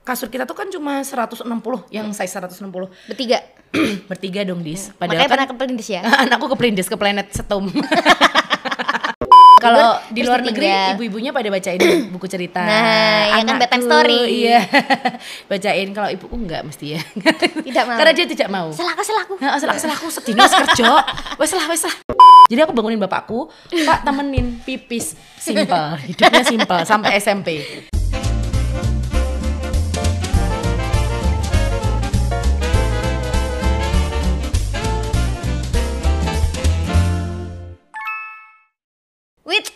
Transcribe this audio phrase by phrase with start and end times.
[0.00, 1.44] kasur kita tuh kan cuma 160
[1.88, 2.64] yang size 160
[3.06, 3.38] Bertiga.
[4.06, 6.00] bertiga dong dis Makanya padahal pernah kan ke Pelindis ya.
[6.22, 7.66] anakku ke Pelindis ke planet Setum
[9.56, 11.80] kalau di luar negeri ibu-ibunya pada bacain
[12.12, 14.18] buku cerita Nah, ya kan bedtime story.
[14.28, 14.60] iya
[15.50, 17.00] bacain kalau ibuku enggak mesti ya
[17.64, 17.96] Tidak mau.
[17.96, 19.32] karena dia tidak mau Selaku selaku.
[19.40, 20.84] Nah, salah salah aku sedih wis kerja.
[21.34, 21.94] Wes lah, wes lah.
[22.44, 27.48] Jadi aku bangunin bapakku, Pak temenin pipis simpel, hidupnya simpel sampai SMP.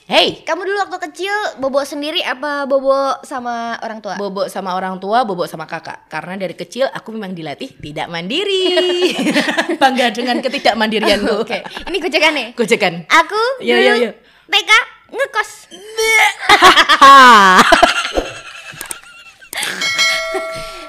[0.09, 2.97] Hey, kamu dulu waktu kecil bobo sendiri apa bobo
[3.29, 4.17] sama orang tua?
[4.17, 6.09] bobo sama orang tua, bobo sama kakak.
[6.09, 8.73] Karena dari kecil aku memang dilatih tidak mandiri.
[9.81, 11.29] Bangga dengan ketidakmandirianku.
[11.45, 12.47] Oke, ini gocekan nih.
[12.57, 13.05] Gojekan.
[13.05, 14.11] Aku Iya, dulu iya, iya.
[14.49, 14.71] TK
[15.13, 15.51] ngekos.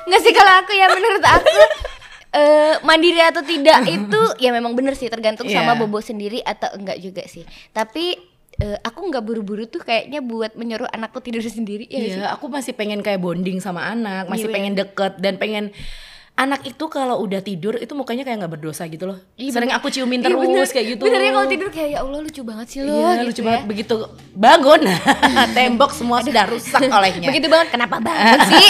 [0.07, 1.51] Nggak sih kalau aku ya menurut aku
[2.29, 5.59] eh, mandiri atau tidak itu ya memang bener sih tergantung Iya.
[5.59, 7.43] sama bobo sendiri atau enggak juga sih.
[7.75, 8.28] Tapi
[8.59, 12.23] eh, aku nggak buru-buru tuh kayaknya buat menyuruh anakku tidur sendiri ya nggak sih?
[12.35, 15.71] Aku masih pengen kayak bonding sama anak, masih Iya, pengen deket dan pengen
[16.39, 19.19] anak itu kalau udah tidur itu mukanya kayak nggak berdosa gitu loh.
[19.35, 20.67] Iya, Sering aku ciumin Iya, terus bener.
[20.71, 21.03] kayak gitu.
[21.03, 22.95] Bener ya kalau tidur kayak ya Allah lucu banget sih lo.
[22.95, 23.45] Iya, gitu lucu ya.
[23.51, 23.95] banget begitu
[24.31, 24.81] bangun
[25.57, 27.27] tembok semua sudah rusak olehnya.
[27.27, 28.65] Begitu banget kenapa banget sih?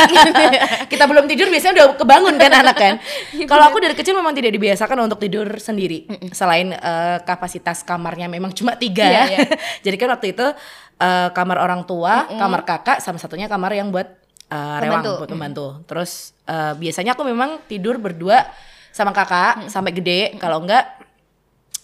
[0.92, 2.94] Kita belum tidur biasanya udah kebangun kan anak kan.
[3.38, 6.10] Iya, Kalau aku dari kecil memang tidak dibiasakan untuk tidur sendiri.
[6.34, 9.06] Selain eh, kapasitas kamarnya memang cuma tiga.
[9.06, 9.40] Iya, iya.
[9.86, 10.48] Jadi kan waktu itu
[10.98, 14.19] eh, kamar orang tua, kamar kakak, sama satunya kamar yang buat
[14.50, 15.14] eh, rewang Pembantu.
[15.22, 15.68] buat pembantu.
[15.86, 16.12] Terus
[16.44, 18.44] eh, biasanya aku memang tidur berdua
[18.90, 20.36] sama kakak sampai gede.
[20.38, 20.86] Kalau enggak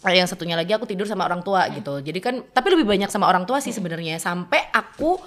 [0.03, 2.02] eh, yang satunya lagi aku tidur sama orang tua gitu.
[2.02, 5.17] Jadi kan tapi lebih banyak sama orang tua sih sebenarnya sampai aku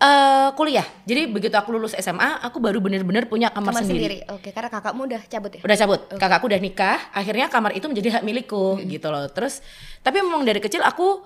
[0.00, 0.84] eh, kuliah.
[1.04, 4.18] Jadi begitu aku lulus SMA, aku baru bener-bener punya kamar, Kamar sendiri.
[4.24, 4.34] sendiri.
[4.34, 5.60] Oke, karena kakakmu udah cabut ya?
[5.62, 6.00] Udah cabut.
[6.10, 9.28] Kakakku udah nikah, akhirnya kamar itu menjadi hak milikku gitu loh.
[9.30, 9.62] Terus
[10.00, 11.22] tapi memang dari kecil aku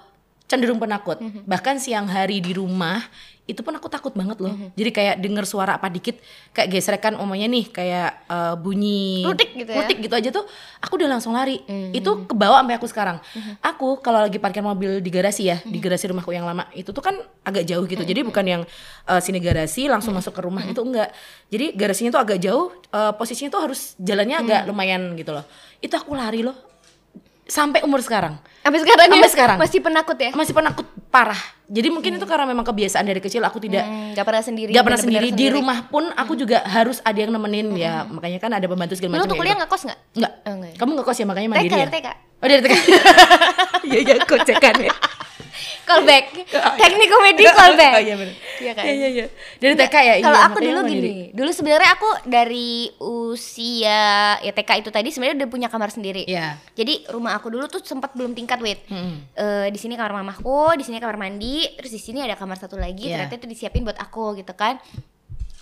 [0.46, 1.18] cenderung penakut.
[1.44, 3.02] Bahkan siang hari di rumah
[3.46, 4.50] itu pun aku takut banget loh.
[4.74, 6.18] Jadi kayak denger suara apa dikit
[6.50, 9.76] kayak gesrekan umumnya nih kayak eh, bunyi Klutik gitu ya?
[9.86, 10.44] klutik gitu aja tuh
[10.82, 11.62] aku udah langsung lari.
[11.94, 13.18] Itu kebawa sampai aku sekarang.
[13.62, 17.02] Aku kalau lagi parkir mobil di garasi ya, di garasi rumahku yang lama, itu tuh
[17.02, 17.14] kan
[17.46, 18.02] agak jauh gitu.
[18.02, 18.62] Jadi bukan yang
[19.06, 21.14] eh, sini garasi langsung masuk ke rumah itu enggak.
[21.46, 25.46] Jadi garasinya tuh agak jauh, eh, posisinya tuh harus jalannya agak lumayan gitu loh.
[25.78, 26.54] Itu aku lari loh.
[27.46, 28.42] Sampai umur sekarang.
[28.60, 29.30] Sampai sekarang Sampai ya?
[29.30, 29.56] sekarang.
[29.56, 30.30] Masih penakut ya?
[30.34, 31.38] Masih penakut parah.
[31.66, 34.70] Jadi mungkin itu karena memang kebiasaan dari kecil aku tidak Hmm, gak pernah sendiri.
[34.70, 35.38] Gak pernah bener-bener sendiri.
[35.38, 39.18] di rumah pun aku juga harus ada yang nemenin ya makanya kan ada pembantu segala
[39.18, 39.98] macam tuh ya kuliah kos nggak?
[40.14, 40.32] Enggak.
[40.42, 40.76] Oh, enggak ya.
[40.78, 41.86] Kamu ngekos ya makanya TK mandiri ya?
[41.90, 42.08] TK.
[42.36, 42.74] Oh dari TK.
[43.86, 44.94] Iya iya kocekan ya.
[45.86, 46.24] Callback.
[46.80, 47.94] Teknik komedi callback.
[47.96, 48.34] Oh iya benar.
[48.56, 48.84] Iya kan?
[48.84, 49.26] Iya iya iya.
[49.60, 50.14] Dari TK ya.
[50.20, 54.02] Kalau iya, aku makanya dulu gini, dulu sebenarnya aku dari usia
[54.40, 56.26] ya TK itu tadi sebenarnya udah punya kamar sendiri.
[56.26, 56.58] Iya.
[56.74, 58.82] Jadi rumah aku dulu tuh sempat belum tingkat wait.
[58.88, 59.30] Mm-mm.
[59.36, 62.74] Eh, di sini kamar mamahku, di sini kamar mandi, terus di sini ada kamar satu
[62.80, 63.12] lagi.
[63.12, 63.28] Iya.
[63.28, 64.80] Ternyata itu disiapin buat aku gitu kan.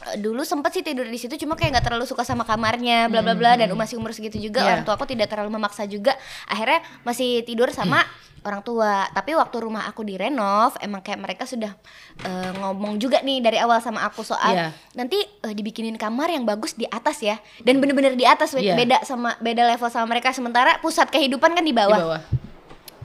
[0.04, 3.22] Eh, dulu sempat sih tidur di situ cuma kayak nggak terlalu suka sama kamarnya bla
[3.22, 4.68] bla bla dan masih umur segitu juga Iya.
[4.68, 6.12] orang tua aku tidak terlalu memaksa juga
[6.44, 8.02] akhirnya masih tidur sama
[8.42, 11.72] orang tua tapi waktu rumah aku direnov emang kayak mereka sudah
[12.20, 14.68] eh, ngomong juga nih dari awal sama aku soal Iya.
[14.92, 18.52] nanti eh, dibikinin kamar yang bagus di atas ya dan bener-bener di atas.
[18.52, 18.74] Iya.
[18.74, 22.20] beda sama beda level sama mereka sementara pusat kehidupan kan di Di bawah, bawah.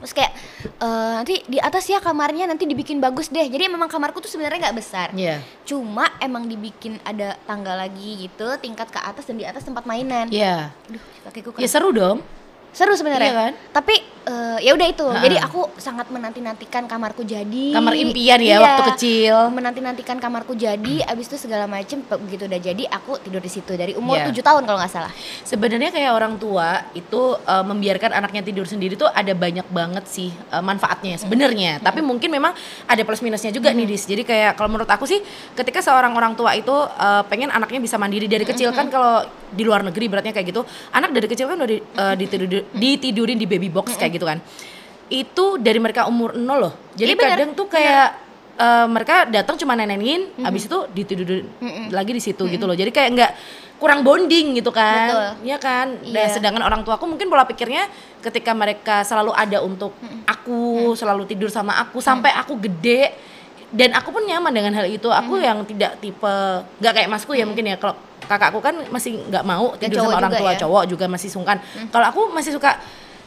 [0.00, 0.32] Terus kayak
[0.80, 4.68] eh, nanti di atas ya kamarnya nanti dibikin bagus deh jadi memang kamarku tuh sebenarnya
[4.68, 5.44] nggak besar Iya.
[5.62, 10.26] cuma emang dibikin ada tangga lagi gitu tingkat ke atas dan di atas tempat mainan
[10.28, 10.72] Iya.
[10.88, 11.70] Aduh, kakiku Ya kan.
[11.70, 12.18] seru dong.
[12.70, 13.52] Seru sebenarnya Iya kan?
[13.72, 15.20] tapi eh, ya udah itu Ha-ha.
[15.20, 18.52] jadi aku sangat menanti nantikan kamarku jadi Kamar impian Iya.
[18.52, 19.36] ya waktu kecil.
[19.50, 23.72] menanti nantikan kamarku jadi abis itu segala macem begitu udah jadi aku tidur di situ
[23.72, 24.30] dari umur Iya.
[24.30, 25.10] tujuh tahun kalau nggak salah
[25.42, 30.30] Sebenarnya kayak orang tua itu eh, membiarkan anaknya tidur sendiri tuh ada banyak banget sih
[30.30, 31.80] eh, manfaatnya sebenarnya.
[31.80, 32.54] Tapi mungkin memang
[32.84, 34.04] ada plus minusnya juga nih Dis.
[34.04, 35.18] Jadi kayak kalau menurut aku sih
[35.54, 39.20] ketika seorang orang tua itu eh, pengen anaknya bisa mandiri dari kecil kan kalau
[39.50, 40.62] di luar negeri beratnya kayak gitu.
[40.92, 44.38] Anak dari kecil kan udah di- eh, ditidur- ditidurin di baby box kayak gitu kan.
[45.10, 46.72] Itu dari mereka umur 0 loh.
[46.94, 47.30] Jadi Iya, bener.
[47.34, 48.08] kadang tuh kayak
[48.60, 51.48] eh, mereka datang cuma nenenin, habis itu ditidurin
[51.88, 52.76] lagi di situ gitu loh.
[52.76, 53.32] Jadi kayak nggak
[53.80, 55.08] kurang bonding gitu kan.
[55.08, 55.48] Betul.
[55.48, 55.86] Iya kan?
[56.04, 56.12] Iya.
[56.12, 57.88] Dan sedangkan orang tuaku mungkin pola pikirnya
[58.20, 59.96] ketika mereka selalu ada untuk
[60.28, 63.16] aku, selalu tidur sama aku sampai aku gede
[63.70, 65.06] dan aku pun nyaman dengan hal itu.
[65.06, 66.34] Aku yang tidak tipe
[66.82, 67.94] nggak kayak masku ya mungkin ya kalau
[68.26, 70.58] kakakku kan masih nggak mau tidur sama orang tua ya.
[70.66, 71.56] cowok juga masih sungkan.
[71.90, 72.78] Kalau aku masih suka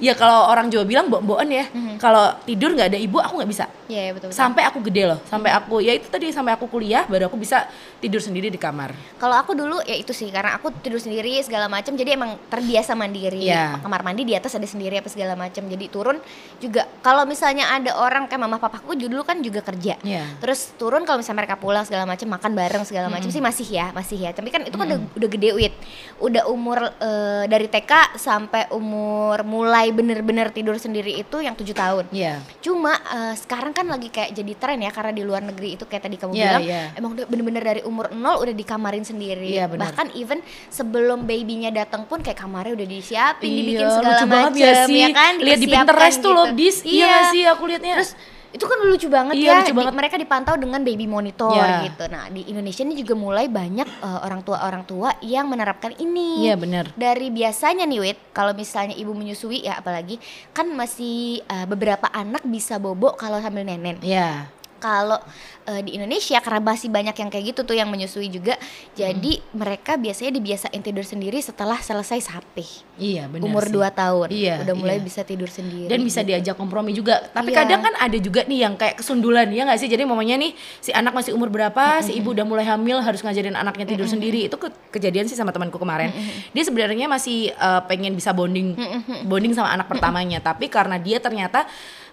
[0.03, 1.65] ya kalau orang Jawa bilang mbok-mbokan ya.
[1.95, 3.65] Kalau tidur nggak ada ibu aku nggak bisa.
[3.87, 4.39] Iya, iya, betul, betul.
[4.43, 7.63] Sampai aku gede loh, sampai aku ya itu tadi sampai aku kuliah baru aku bisa
[8.03, 8.91] tidur sendiri di kamar.
[9.15, 12.91] Kalau aku dulu ya itu sih karena aku tidur sendiri segala macam jadi emang terbiasa
[12.99, 13.47] mandiri.
[13.47, 13.79] Iya.
[13.79, 15.63] Kamar mandi di atas ada sendiri apa segala macam.
[15.63, 16.19] Jadi turun
[16.59, 19.95] juga kalau misalnya ada orang kayak mama papaku dulu kan juga kerja.
[20.03, 20.27] Iya.
[20.43, 23.95] Terus turun kalau misalnya mereka pulang segala macam makan bareng segala macam sih masih ya,
[23.95, 24.35] masih ya.
[24.35, 25.73] Tapi kan itu kan udah, udah gede wit.
[26.19, 32.09] Udah umur eh, dari TK sampai umur mulai bener-bener tidur sendiri itu yang tujuh tahun.
[32.09, 32.41] Iya.
[32.59, 36.03] Cuma eh, sekarang kan lagi kayak jadi tren ya karena di luar negeri itu kayak
[36.03, 36.81] tadi kamu Iya, bilang iya.
[36.93, 39.53] emang udah bener-bener dari umur nol udah dikamarin sendiri.
[39.53, 39.93] Iya, benar.
[39.93, 44.51] Bahkan even sebelum babynya datang pun kayak kamarnya udah disiapin, Iya, dibikin segala lucu banget
[44.51, 45.01] macam ya sih.
[45.13, 45.33] kan.
[45.37, 46.57] Lihat di Pinterest tuh loh, gitu.
[46.57, 46.77] Dis.
[46.81, 47.93] Iya nggak sih aku lihatnya.
[48.01, 48.11] Terus
[48.53, 49.55] itu kan lucu banget Iya, ya.
[49.59, 49.93] lucu Di- banget.
[49.93, 51.89] mereka dipantau dengan baby monitor Iya.
[51.89, 52.05] gitu.
[52.07, 56.45] Nah, di Indonesia ini juga mulai banyak eh, orang tua-orang tua yang menerapkan ini.
[56.45, 56.93] Iya benar.
[56.93, 62.45] Dari biasanya nih Wit, kalau misalnya ibu menyusui ya apalagi kan masih eh, beberapa anak
[62.45, 63.97] bisa bobo kalau sambil nenen.
[63.99, 64.47] Iya.
[64.83, 65.15] Kalau
[65.63, 68.59] eh, di Indonesia karena masih banyak yang kayak gitu tuh yang menyusui juga,
[68.91, 72.67] jadi mereka biasanya dibiasain tidur sendiri setelah selesai sapih.
[72.93, 73.47] Iya benar.
[73.47, 73.71] Umur sih.
[73.71, 74.27] 2 tahun.
[74.27, 75.05] Iya, Udah mulai iya.
[75.07, 75.87] bisa tidur sendiri.
[75.87, 76.29] dan bisa gitu.
[76.29, 77.23] diajak kompromi juga.
[77.31, 77.63] Tapi Iya.
[77.63, 79.87] kadang kan ada juga nih yang kayak kesundulan ya nggak sih?
[79.87, 83.55] Jadi mamanya nih si anak masih umur berapa, si ibu udah mulai hamil harus ngajarin
[83.55, 84.45] anaknya tidur sendiri.
[84.45, 86.11] Itu ke- kejadian sih sama temanku kemarin.
[86.51, 88.75] Dia sebenarnya masih eh, pengen bisa bonding
[89.23, 91.63] bonding sama anak pertamanya, tapi karena dia ternyata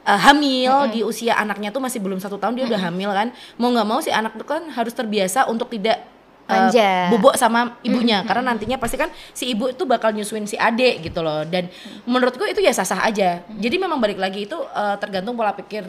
[0.06, 3.29] eh, hamil di usia anaknya tuh masih belum satu tahun dia udah hamil kan.
[3.61, 6.02] Mau nggak mau si anak tuh kan harus terbiasa untuk tidak
[6.50, 7.14] Manja.
[7.14, 8.26] bubuk sama ibunya.
[8.26, 11.47] Karena nantinya pasti kan si ibu itu bakal nyusuin si adik gitu loh.
[11.47, 11.70] Dan
[12.05, 13.47] menurutku itu ya sah-sah aja.
[13.47, 15.87] Jadi memang balik lagi itu eh, tergantung pola pikir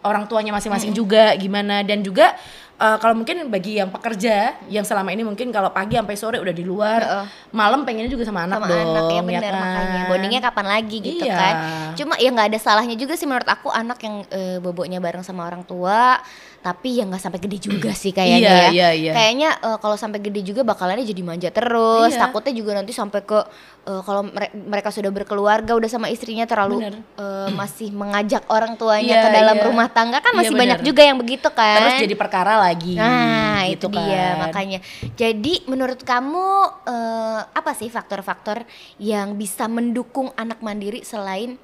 [0.00, 1.84] orang tuanya masing-masing juga gimana.
[1.84, 2.32] Dan juga
[2.78, 4.36] eh, kalau mungkin bagi yang pekerja
[4.68, 7.24] yang selama ini mungkin kalau pagi sampai sore udah di luar Heeh.
[7.50, 9.60] malam pengennya juga sama anak sama dong anak ya ya benar kan?
[9.60, 11.34] makanya bondingnya kapan lagi gitu Iya.
[11.34, 11.54] kan
[11.94, 15.42] cuma ya nggak ada salahnya juga sih menurut aku anak yang eh, boboknya bareng sama
[15.42, 16.22] orang tua
[16.58, 19.12] tapi ya nggak sampai gede juga sih kayaknya Iya, ya iya, iya.
[19.12, 22.20] kayaknya eh, kalau sampai gede juga bakalannya jadi manja terus Iya.
[22.20, 23.38] takutnya juga nanti sampai ke
[23.84, 26.94] eh, kalau mere- mereka sudah berkeluarga udah sama istrinya terlalu Bener.
[27.14, 29.64] eh, masih mengajak orang tuanya Iya, ke dalam iya.
[29.64, 30.88] rumah tangga kan Iya, masih banyak bener.
[30.88, 34.36] juga yang begitu kan terus jadi perkara lagi Nah, gitu itu dia kan.
[34.44, 34.78] makanya.
[35.14, 36.46] Jadi menurut kamu
[36.84, 38.62] eh, apa sih faktor-faktor
[38.96, 41.56] yang bisa mendukung anak mandiri selain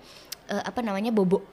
[0.46, 1.44] eh, apa namanya bobo?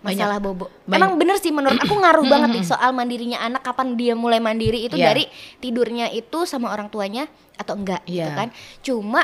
[0.00, 0.72] Masalah bobo.
[0.84, 0.96] Banyak.
[0.96, 4.82] Emang bener sih menurut aku ngaruh banget nih soal mandirinya anak kapan dia mulai mandiri
[4.82, 5.12] itu Iya.
[5.12, 5.24] dari
[5.58, 8.32] tidurnya itu sama orang tuanya atau enggak gitu Iya.
[8.34, 8.48] kan.
[8.80, 9.22] Cuma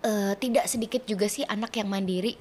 [0.00, 2.36] eh, tidak sedikit juga sih anak yang mandiri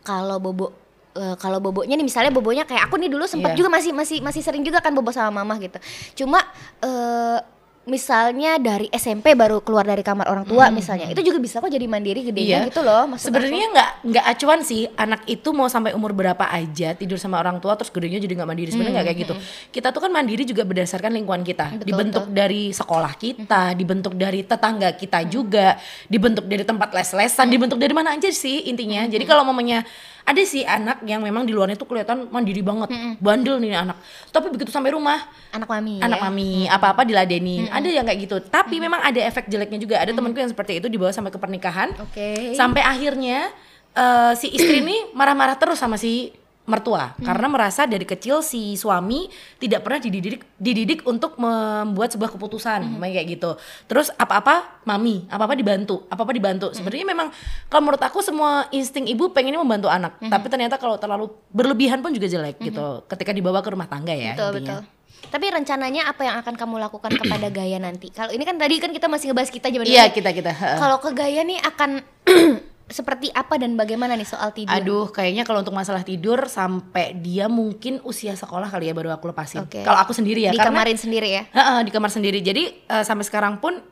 [0.00, 0.83] kalau bobo
[1.14, 3.58] eh, kalau bobonya nih misalnya bobonya kayak aku nih dulu sempat Iya.
[3.58, 5.78] juga masih masih masih sering juga kan bobo sama mama gitu.
[6.18, 6.42] Cuma
[6.80, 7.38] eh,
[7.84, 11.84] misalnya dari SMP baru keluar dari kamar orang tua misalnya itu juga bisa kok jadi
[11.84, 12.68] mandiri gedenya Iya.
[12.72, 17.20] gitu loh Sebenarnya nggak nggak acuan sih anak itu mau sampai umur berapa aja tidur
[17.20, 19.34] sama orang tua terus gedenya jadi nggak mandiri sebenarnya nggak kayak gitu.
[19.68, 24.40] Kita tuh kan mandiri juga berdasarkan lingkungan kita, Betul, dibentuk dari sekolah kita, dibentuk dari
[24.42, 25.76] tetangga kita juga,
[26.08, 29.04] dibentuk dari tempat les-lesan, dibentuk dari mana aja sih intinya.
[29.04, 29.84] Jadi kalau mamanya
[30.24, 32.88] ada sih anak yang memang di luarnya tuh kelihatan mandiri banget,
[33.20, 34.00] bandel nih anak.
[34.32, 35.20] Tapi begitu sampai rumah
[35.52, 36.24] anak mami anak ya.
[36.24, 37.68] mami apa-apa diladenin.
[37.68, 38.36] Ada yang kayak gitu.
[38.40, 40.00] Tapi memang ada efek jeleknya juga.
[40.00, 41.92] Ada temanku yang seperti itu dibawa sampai ke pernikahan.
[42.00, 42.56] Oke.
[42.56, 43.52] Sampai akhirnya
[43.92, 46.32] eh, si istri ini marah-marah terus sama si
[46.64, 49.28] mertua karena merasa dari kecil si suami
[49.60, 53.60] tidak pernah dididik dididik untuk membuat sebuah keputusan memang kayak gitu.
[53.84, 56.72] Terus apa-apa mami, apa-apa dibantu, apa-apa dibantu.
[56.72, 57.28] Sebenarnya memang
[57.68, 62.16] kalau menurut aku semua insting ibu pengennya membantu anak, tapi ternyata kalau terlalu berlebihan pun
[62.16, 63.04] juga jelek gitu.
[63.12, 64.80] Ketika dibawa ke rumah tangga ya Betul intinya.
[64.80, 64.92] betul.
[65.24, 68.12] Tapi rencananya apa yang akan kamu lakukan kepada Gaya nanti?
[68.12, 70.52] Kalau ini kan tadi kan kita masih ngebahas kita zaman Iya kita kita.
[70.80, 71.90] Kalau ke Gaya nih akan
[72.94, 74.70] seperti apa dan bagaimana nih soal tidur?
[74.70, 79.34] Aduh, kayaknya kalau untuk masalah tidur sampai dia mungkin usia sekolah kali ya baru aku
[79.34, 79.66] lepasin.
[79.66, 79.82] Oke.
[79.82, 81.42] Kalau aku sendiri ya, di karena kamarin sendiri ya.
[81.50, 82.38] Heeh, di kamar sendiri.
[82.38, 83.82] Jadi eh, sampai sekarang pun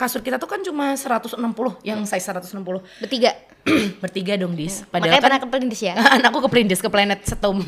[0.00, 1.36] kasur kita tuh kan cuma 160
[1.84, 2.56] yang size 160.
[3.04, 3.36] Bertiga.
[4.02, 4.88] Bertiga dong, Dis.
[4.88, 5.92] Makanya Padahal pernah kan ke Pelindis ya.
[6.16, 7.60] anakku ke Pelindis ke planet Setum.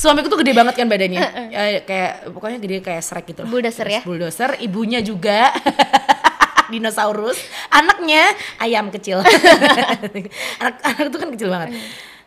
[0.00, 1.20] Suamiku tuh gede banget kan badannya.
[1.52, 3.50] Eh, kayak pokoknya gede kayak Shrek gitu lah.
[3.52, 4.00] Bulldozer ya?
[4.02, 5.52] Bulldozer, ibunya juga
[6.70, 7.36] dinosaurus,
[7.68, 8.30] anaknya
[8.62, 9.20] ayam kecil.
[10.62, 11.68] anak anak itu kan kecil banget.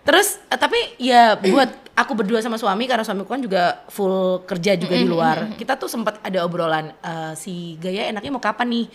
[0.03, 4.75] Terus eh, tapi ya buat aku berdua sama suami karena suamiku kan juga full kerja
[4.75, 5.55] juga di luar.
[5.55, 8.85] Kita tuh sempat ada obrolan eh, si Gaya enaknya mau kapan nih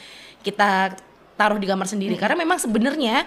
[0.44, 0.94] kita
[1.38, 3.22] taruh di kamar sendiri karena memang sebenarnya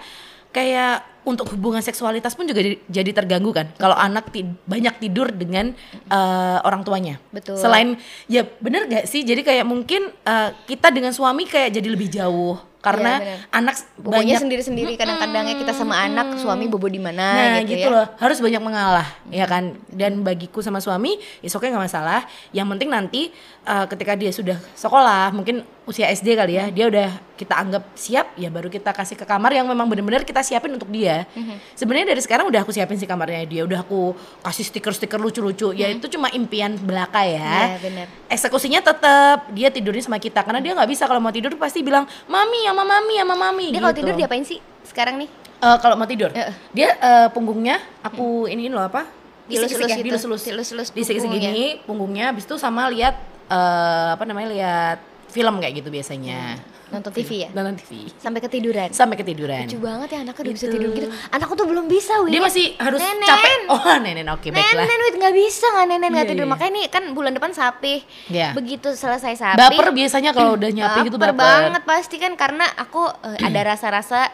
[0.52, 5.70] kayak untuk hubungan seksualitas pun juga jadi, terganggu kan kalau anak ti- banyak tidur dengan
[6.10, 7.22] eh, orang tuanya.
[7.30, 7.58] Betul.
[7.58, 7.94] Selain
[8.26, 12.72] ya bener gak sih jadi kayak mungkin eh, kita dengan suami kayak jadi lebih jauh
[12.82, 13.38] karena benar.
[13.54, 17.94] anak banyak sendiri-sendiri kadang-kadangnya kita sama anak, suami bobo di mana Nah gitu, gitu, ya.
[17.94, 21.14] loh harus banyak mengalah ya kan dan bagiku sama suami
[21.46, 23.30] oke nggak masalah yang penting nanti
[23.70, 28.34] uh, ketika dia sudah sekolah mungkin usia SD kali ya dia udah kita anggap siap
[28.34, 31.26] ya baru kita kasih ke kamar yang memang benar-benar kita siapin untuk dia
[31.74, 35.90] sebenarnya dari sekarang udah aku siapin sih kamarnya dia udah aku kasih stiker-stiker lucu-lucu ya
[35.90, 38.06] itu cuma impian belaka ya Iya, benar.
[38.28, 42.06] eksekusinya tetap dia tidurnya sama kita karena dia nggak bisa kalau mau tidur pasti bilang
[42.24, 44.00] mami sama mami sama mami Dia kalau gitu.
[44.00, 45.30] tidur diapain sih sekarang nih?
[45.58, 46.54] Eh, kalau mau tidur, Heeh.
[46.70, 49.06] dia eh, punggungnya aku iniin loh apa?
[49.44, 50.06] Dilus-lus Disik-sik ya, gitu.
[50.08, 51.50] dilus-lus, Dilus-lus disik-sik punggungnya.
[51.50, 53.14] gini, punggungnya, habis itu sama lihat
[53.46, 54.98] eh, apa namanya lihat
[55.32, 56.60] film kayak gitu biasanya.
[56.92, 57.48] Nonton TV ya?
[57.50, 58.92] Nonton TV Sampai ketiduran.
[58.92, 59.64] sampai ketiduran.
[59.64, 60.74] Lucu banget ya anaknya udah bisa Gitu.
[60.76, 61.08] tidur gitu.
[61.08, 62.30] Anakku tuh belum bisa, Win.
[62.30, 63.24] Dia masih harus Nenen.
[63.24, 63.50] capek.
[63.72, 64.84] Oh, nenen, oke baiklah.
[64.84, 66.44] Nenen, Wit nggak bisa nggak nenen nggak Iya, tidur.
[66.44, 66.52] iya.
[66.52, 67.94] Makanya nih kan bulan depan sapi.
[68.28, 68.52] Iya.
[68.52, 69.56] Begitu selesai sapi.
[69.56, 74.28] Baper biasanya kalau udah nyapi gitu baper banget pasti kan karena aku eh, ada rasa-rasa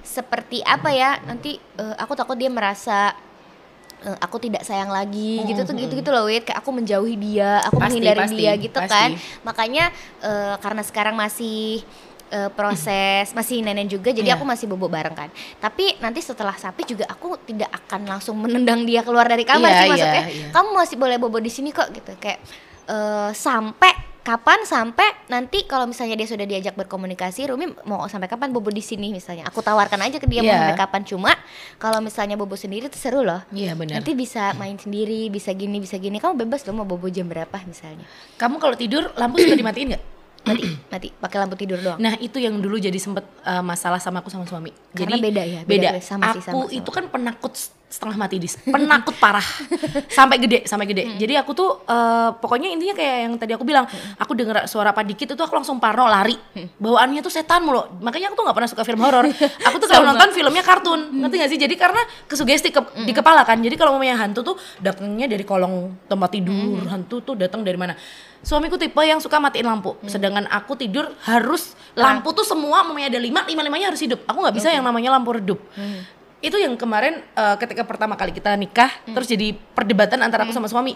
[0.00, 3.10] seperti apa ya nanti eh, aku takut dia merasa
[4.04, 7.58] eh, aku tidak sayang lagi gitu tuh gitu gitu loh Wit kayak aku menjauhi dia
[7.62, 8.92] aku Pasti, menghindari pasti, dia gitu pasti.
[8.92, 9.10] kan
[9.42, 9.84] makanya
[10.20, 11.80] eh, karena sekarang masih
[12.26, 14.36] eh, proses masih nenek juga jadi Iya.
[14.36, 18.82] aku masih bobo bareng kan tapi nanti setelah sapi juga aku tidak akan langsung menendang
[18.82, 20.48] dia keluar dari kamar Iya, sih iya, maksudnya iya.
[20.50, 22.40] kamu masih boleh bobo di sini kok gitu kayak
[22.86, 28.50] eh, sampai kapan sampai nanti kalau misalnya dia sudah diajak berkomunikasi Rumi mau sampai kapan
[28.50, 30.56] bobo di sini misalnya aku tawarkan aja ke dia mau Iya.
[30.58, 31.32] sampai kapan cuma
[31.76, 34.00] kalau misalnya bobo sendiri itu seru loh Iya benar.
[34.00, 37.52] nanti bisa main sendiri bisa gini bisa gini kamu bebas loh mau bobo jam berapa
[37.62, 40.04] misalnya Kamu kalau tidur lampu suka dimatiin nggak?
[40.44, 44.20] mati mati pakai lampu tidur doang Nah itu yang dulu jadi sempet uh, masalah sama
[44.20, 44.72] aku sama suami.
[44.92, 46.00] Karena jadi beda ya, beda Beda.
[46.00, 46.72] sama aku sih, sama, sama.
[46.72, 47.52] itu kan penakut
[47.94, 49.44] setengah mati dis, penakut parah,
[50.18, 51.06] sampai gede, sampai gede.
[51.06, 51.14] Hmm.
[51.14, 53.86] Jadi aku tuh uh, pokoknya intinya kayak yang tadi aku bilang,
[54.18, 56.34] aku dengar suara apa dikit itu aku langsung parno lari.
[56.34, 56.66] Hmm.
[56.82, 58.02] Bawaannya tuh setan mulu.
[58.02, 59.24] Makanya aku tuh nggak pernah suka film horor.
[59.70, 61.60] Aku tuh kalau nonton filmnya kartun, ngerti gak sih?
[61.60, 63.06] Jadi karena kesugesti ke, Hmm.
[63.06, 63.60] di kepala kan.
[63.62, 66.90] Jadi kalau mamanya hantu tuh datangnya dari kolong tempat tidur, Hmm.
[66.90, 67.94] hantu tuh datang dari mana?
[68.44, 70.08] Suamiku tipe yang suka matiin lampu, Hmm.
[70.10, 74.20] sedangkan aku tidur harus lampu tuh semua mamanya ada lima, lima limanya harus hidup.
[74.26, 75.60] Aku nggak bisa yang namanya lampu redup.
[75.72, 76.04] Hmm.
[76.44, 79.16] Itu yang kemarin eh, ketika pertama kali kita nikah, Hmm.
[79.16, 80.92] terus jadi perdebatan antara aku sama suami.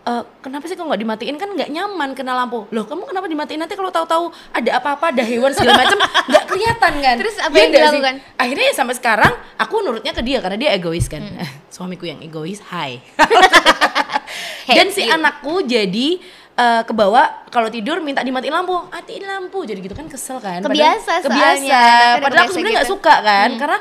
[0.00, 2.64] Eh, kenapa sih kalau nggak dimatiin kan nggak nyaman kena lampu?
[2.68, 5.96] Loh kamu kenapa dimatiin nanti kalau tahu-tahu ada apa-apa, ada hewan segala macam
[6.28, 7.14] nggak kelihatan kan?
[7.16, 7.88] Terus apa Iya yang nggak sih?
[7.90, 8.14] dilakukan?
[8.36, 11.20] Akhirnya ya sampai sekarang aku nurutnya ke dia karena dia egois kan.
[11.22, 11.44] Hmm.
[11.66, 13.00] Suamiku yang egois, hai.
[14.68, 15.10] Dan si you.
[15.10, 16.08] anakku jadi
[16.54, 20.60] eh, kebawa kalau tidur minta dimatiin lampu, matiin lampu jadi gitu kan kesel kan.
[20.60, 21.80] Padahal- Kebiasa soalnya, kebiasa.
[22.20, 22.94] Padahal aku sebenarnya nggak gitu.
[22.94, 23.78] suka kan, karena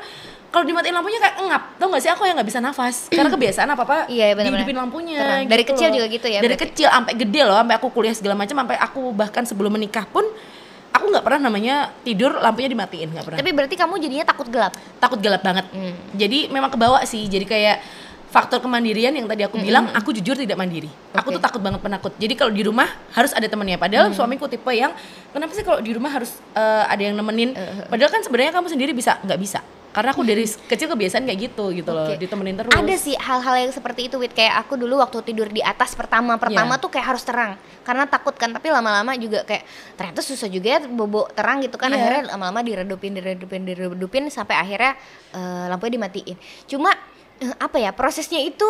[0.50, 3.70] kalau dimatiin lampunya kayak engap, tau gak sih aku yang nggak bisa nafas karena kebiasaan
[3.70, 4.66] apa apa Iya, benar-benar.
[4.66, 5.18] dihidupin lampunya.
[5.18, 5.44] Terang.
[5.46, 5.96] Dari gitu kecil loh.
[5.96, 6.66] juga gitu ya, Dari berarti?
[6.68, 10.26] kecil sampai gede loh, sampai aku kuliah segala macam, sampai aku bahkan sebelum menikah pun
[10.90, 13.38] aku nggak pernah namanya tidur lampunya dimatiin nggak pernah.
[13.38, 15.70] tapi berarti kamu jadinya takut gelap Takut gelap banget.
[15.70, 15.94] Hmm.
[16.14, 17.78] Jadi memang kebawa sih, jadi kayak
[18.30, 20.90] faktor kemandirian yang tadi aku bilang, aku jujur tidak mandiri.
[21.14, 21.38] Aku Oke.
[21.38, 22.14] tuh takut banget penakut.
[22.18, 23.78] Jadi kalau di rumah harus ada temennya.
[23.78, 24.94] Padahal suamiku tipe yang
[25.30, 27.54] kenapa sih kalau di rumah harus eh, ada yang nemenin?
[27.86, 29.62] Padahal kan sebenarnya kamu sendiri bisa nggak bisa.
[30.00, 32.16] Karena aku dari kecil kebiasaan kayak gitu gitu loh, Oke.
[32.16, 32.72] ditemenin terus.
[32.72, 36.40] Ada sih hal-hal yang seperti itu Wit kayak aku dulu waktu tidur di atas pertama
[36.40, 36.82] pertama Iya.
[36.82, 37.54] tuh kayak harus terang
[37.84, 41.90] karena takut kan tapi lama-lama juga kayak ternyata susah juga ya bobo terang gitu kan
[41.90, 42.00] Iya.
[42.00, 44.96] akhirnya lama-lama diredupin diredupin diredupin sampai akhirnya
[45.32, 46.96] eh, lampunya dimatiin cuma
[47.38, 48.68] eh, apa ya prosesnya itu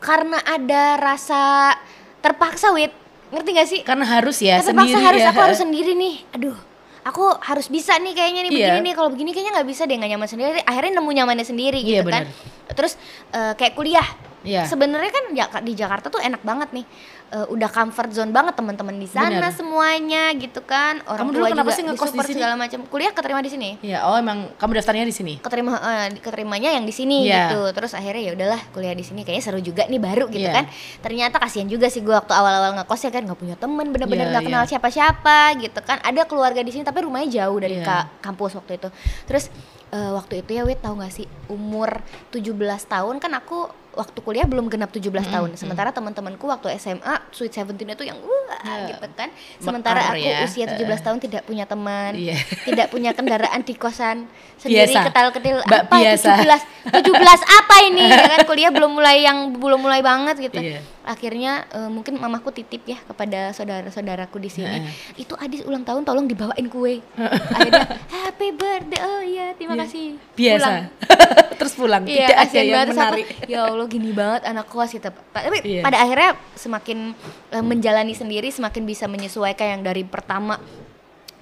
[0.00, 1.74] karena ada rasa
[2.18, 2.92] terpaksa Wit
[3.28, 5.28] ngerti gak sih Karena harus ya terpaksa sendiri harus ya.
[5.28, 6.56] aku harus sendiri nih aduh
[7.04, 8.58] aku harus bisa nih kayaknya nih Iya.
[8.70, 10.60] begini nih kalau begini kayaknya nggak bisa deh nggak nyaman sendiri.
[10.60, 12.24] Akhirnya nemu nyamannya sendiri Iya, gitu kan.
[12.70, 12.96] terus
[13.30, 14.08] eh, kayak kuliah.
[14.44, 14.68] Iya.
[14.68, 16.84] sebenarnya kan Jak- di Jakarta tuh enak banget nih
[17.34, 19.50] Eh, udah comfort zone banget teman-teman di sana Bener.
[19.50, 22.32] semuanya gitu kan orang Kamu dulu tua kenapa juga sih ngekos di sini?
[22.32, 25.34] segala macam kuliah keterima di sini Iya, oh emang kamu daftarnya di sini.
[25.36, 27.50] keterima eh, keterimanya yang di sini Iya.
[27.50, 30.54] gitu terus akhirnya ya udahlah kuliah di sini kayaknya seru juga nih baru gitu Iya.
[30.54, 30.64] kan
[31.00, 34.32] ternyata kasihan juga sih gue waktu awal-awal ngekos ya kan nggak punya temen bener-bener Iya,
[34.32, 34.70] nggak kenal iya.
[34.70, 37.84] siapa-siapa gitu kan ada keluarga di sini tapi rumahnya jauh dari Iya.
[37.84, 38.88] ka- kampus waktu itu
[39.24, 39.50] terus
[39.90, 41.98] eh, waktu itu ya wait tahu nggak sih umur
[42.30, 47.50] 17 tahun kan aku waktu kuliah belum genap 17 tahun sementara teman-temanku waktu SMA Sweet
[47.52, 48.86] Seventeen itu yang wah Ya.
[48.88, 50.38] gitu kan sementara Mekar aku ya.
[50.42, 52.36] usia 17 tahun tidak punya teman Iya.
[52.64, 54.28] tidak punya kendaraan di kosan
[54.62, 56.30] sendiri ketal-ketil apa biasa.
[56.38, 57.10] 17 17
[57.40, 60.80] apa ini ya kan kuliah belum mulai yang belum mulai banget gitu Iya.
[61.02, 64.92] akhirnya eh, mungkin mamaku titip ya kepada saudara-saudaraku di sini Heeh.
[65.18, 67.00] itu Adis ulang tahun tolong dibawain kue
[67.56, 69.82] akhirnya happy birthday oh iya terima Iya.
[69.82, 70.58] kasih Biasa.
[70.60, 70.78] Pulang.
[71.54, 72.02] Terus pulang.
[72.04, 73.26] Iya, Tidak ada yang menarik.
[73.46, 75.08] ya Allah gini banget anak kelas gitu.
[75.30, 75.80] Tapi Iya.
[75.80, 77.12] pada akhirnya semakin
[77.50, 80.56] eh, menjalani sendiri, semakin bisa menyesuaikan yang dari pertama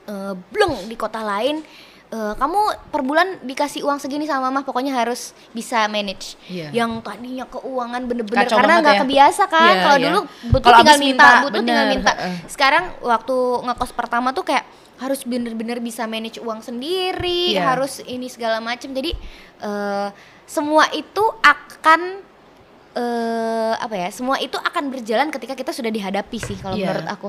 [0.04, 1.62] eh, bleng di kota lain
[2.08, 2.60] "Eh, kamu
[2.92, 6.68] per bulan dikasih uang segini sama mama pokoknya harus bisa manage Iya.
[6.74, 9.00] yang tadinya keuangan bener-bener Kacau karena nggak ya.
[9.00, 10.04] kebiasa kan Iya, kalau iya.
[10.04, 10.18] dulu
[10.50, 12.12] betul Kalau tinggal minta, minta, betul tinggal minta
[12.46, 14.68] sekarang waktu ngekos pertama tuh kayak
[15.00, 17.64] harus bener-bener bisa manage uang sendiri Iya.
[17.72, 19.16] harus ini segala macem jadi
[19.62, 20.08] eh,
[20.44, 22.20] semua itu akan
[22.92, 26.92] eh apa ya semua itu akan berjalan ketika kita sudah dihadapi sih kalau Iya.
[26.92, 27.28] menurut aku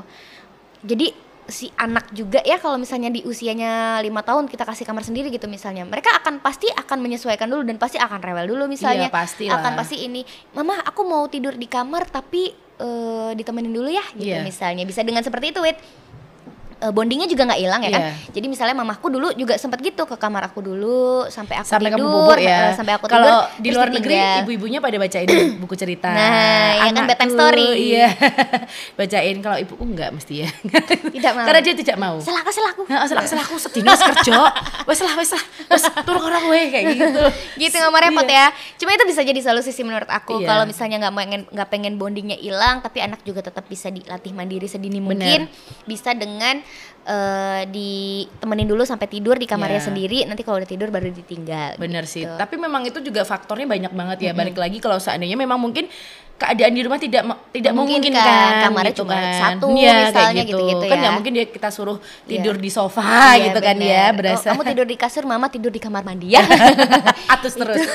[0.81, 5.27] jadi si anak juga ya kalau misalnya di usianya lima tahun kita kasih kamar sendiri
[5.27, 9.11] gitu misalnya mereka akan pasti akan menyesuaikan dulu dan pasti akan rewel dulu misalnya Iya,
[9.13, 9.55] pastilah.
[9.57, 14.29] akan pasti ini mama aku mau tidur di kamar tapi eh, ditemenin dulu ya gitu
[14.29, 14.39] Iya.
[14.41, 15.75] misalnya bisa dengan seperti itu wit
[16.83, 18.11] Eh, bondingnya juga nggak hilang ya kan Iya.
[18.35, 22.03] jadi misalnya mamaku dulu juga sempat gitu ke kamar aku dulu sampai aku sampai kamu
[22.03, 22.59] tidur bobo ya.
[22.59, 25.29] eh, sampai aku Kalau tidur di luar negeri ibu-ibunya pada bacain
[25.63, 26.11] buku cerita.
[26.11, 27.67] Nah, ya kan, bedtime story.
[27.95, 28.07] Iya.
[28.99, 30.49] bacain kalau ibuku enggak mesti ya.
[31.15, 31.45] Tidak mau.
[31.45, 32.15] Karena dia tidak mau.
[32.19, 32.83] Selaku.
[32.83, 34.33] Heeh, salah salah aku sedih wis kerja.
[34.83, 35.43] Wes lah, wes lah.
[35.69, 37.23] Wes turun orang we kayak gitu.
[37.63, 40.47] gitu nggak mau repot ya cuma itu bisa jadi solusi sih menurut aku Iya.
[40.49, 44.65] kalau misalnya nggak pengen nggak pengen bondingnya hilang tapi anak juga tetap bisa dilatih mandiri
[44.65, 45.47] sedini mungkin
[45.85, 46.59] bisa dengan
[47.03, 49.85] eh, ditemenin dulu sampai tidur di kamarnya Iya.
[49.85, 52.23] sendiri nanti kalau udah tidur baru ditinggal Bener sih.
[52.23, 52.33] gitu.
[52.33, 54.31] Tapi memang itu juga faktornya banyak banget ya.
[54.31, 55.91] Balik lagi kalau seandainya memang mungkin
[56.33, 59.33] keadaan di rumah tidak tidak Memungkinkan, memungkinkan kamarnya gitu cuma kan.
[59.53, 60.49] satu Iya, kayak misalnya gitu.
[60.57, 60.99] gitu-gitu Kan ya.
[60.99, 62.63] nggak mungkin dia kita suruh tidur Iya.
[62.63, 63.91] di sofa Iya, gitu kan bener.
[63.91, 66.41] ya, Oh, berasa kamu tidur di kasur mama tidur di kamar mandi ya
[67.33, 67.85] atus terus.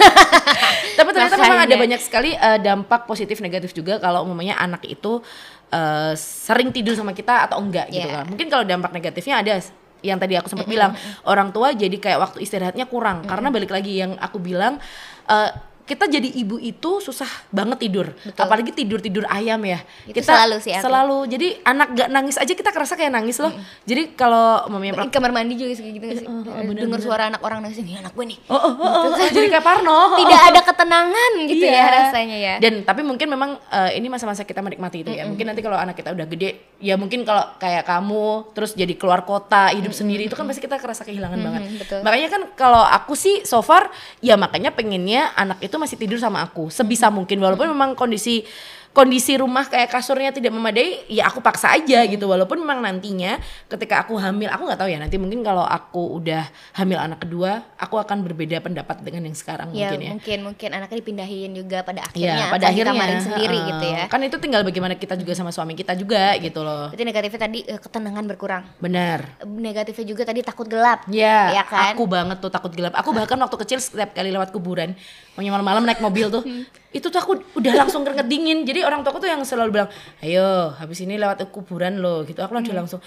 [0.94, 5.20] Tapi ternyata memang ada banyak sekali eh, dampak positif negatif juga kalau umumnya anak itu
[5.68, 8.22] eh, sering tidur sama kita atau enggak gitu Iya.
[8.22, 8.24] kan.
[8.26, 9.60] Mungkin kalau dampak negatifnya ada
[9.98, 10.94] yang tadi aku sempat bilang
[11.26, 14.78] orang tua jadi kayak waktu istirahatnya kurang karena balik lagi yang aku bilang
[15.26, 15.50] eh,
[15.88, 18.44] kita jadi ibu itu susah banget tidur, Betul.
[18.44, 19.80] apalagi tidur tidur ayam ya.
[20.04, 20.84] Itu kita selalu sih aku.
[20.84, 21.18] Selalu.
[21.32, 23.50] Jadi anak gak nangis aja kita kerasa kayak nangis loh.
[23.88, 27.22] Jadi kalau mamanya di kamar mandi juga kayak gitu nggak sih oh, bener, dengar suara
[27.32, 29.98] anak orang nangis ini anak gue nih Oh, oh, oh, oh, oh, jadi kayak Parno.
[30.20, 31.78] tidak ada ketenangan gitu Iya.
[31.78, 35.24] ya rasanya ya Dan tapi mungkin memang eh, ini masa-masa kita menikmati itu ya.
[35.24, 39.22] Mungkin nanti kalau anak kita udah gede, ya mungkin kalau kayak kamu terus jadi keluar
[39.22, 41.62] kota, hidup sendiri itu kan pasti kita kerasa kehilangan banget.
[41.78, 42.00] betul.
[42.02, 46.42] Makanya kan kalau aku sih so far ya makanya pengennya anak itu masih tidur sama
[46.42, 47.38] aku sebisa mungkin.
[47.38, 48.42] Walaupun memang kondisi
[48.90, 54.02] kondisi rumah kayak kasurnya tidak memadai ya aku paksa aja gitu walaupun memang nantinya ketika
[54.02, 56.42] aku hamil aku nggak tahu ya nanti mungkin kalau aku udah
[56.74, 60.68] hamil anak kedua aku akan berbeda pendapat dengan yang sekarang ya mungkin ya mungkin mungkin
[60.72, 63.68] anaknya dipindahin juga pada Iya, akhirnya pada akan akhirnya dikamarin sendiri heeh.
[63.68, 66.90] gitu ya Kan itu tinggal bagaimana kita juga sama suami kita juga gitu loh.
[66.90, 69.18] berarti negatifnya tadi eh, ketenangan berkurang Benar.
[69.44, 71.92] negatifnya juga tadi takut gelap Ya, Ya kan?
[71.92, 72.92] aku banget tuh takut gelap.
[72.92, 74.92] Aku bahkan waktu kecil setiap kali lewat kuburan,
[75.34, 76.64] malam-malam naik mobil tuh, Hmm.
[76.88, 78.58] itu tuh aku udah langsung keringet dingin.
[78.64, 79.90] Jadi orang tuaku tuh yang selalu bilang,
[80.24, 82.40] ayo habis ini lewat kuburan loh gitu.
[82.40, 82.64] Aku Hmm.
[82.64, 83.00] udah langsung,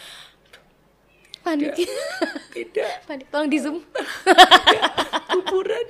[1.41, 1.73] panik
[2.53, 3.81] tidak, panik tolong di zoom
[5.33, 5.85] kuburan.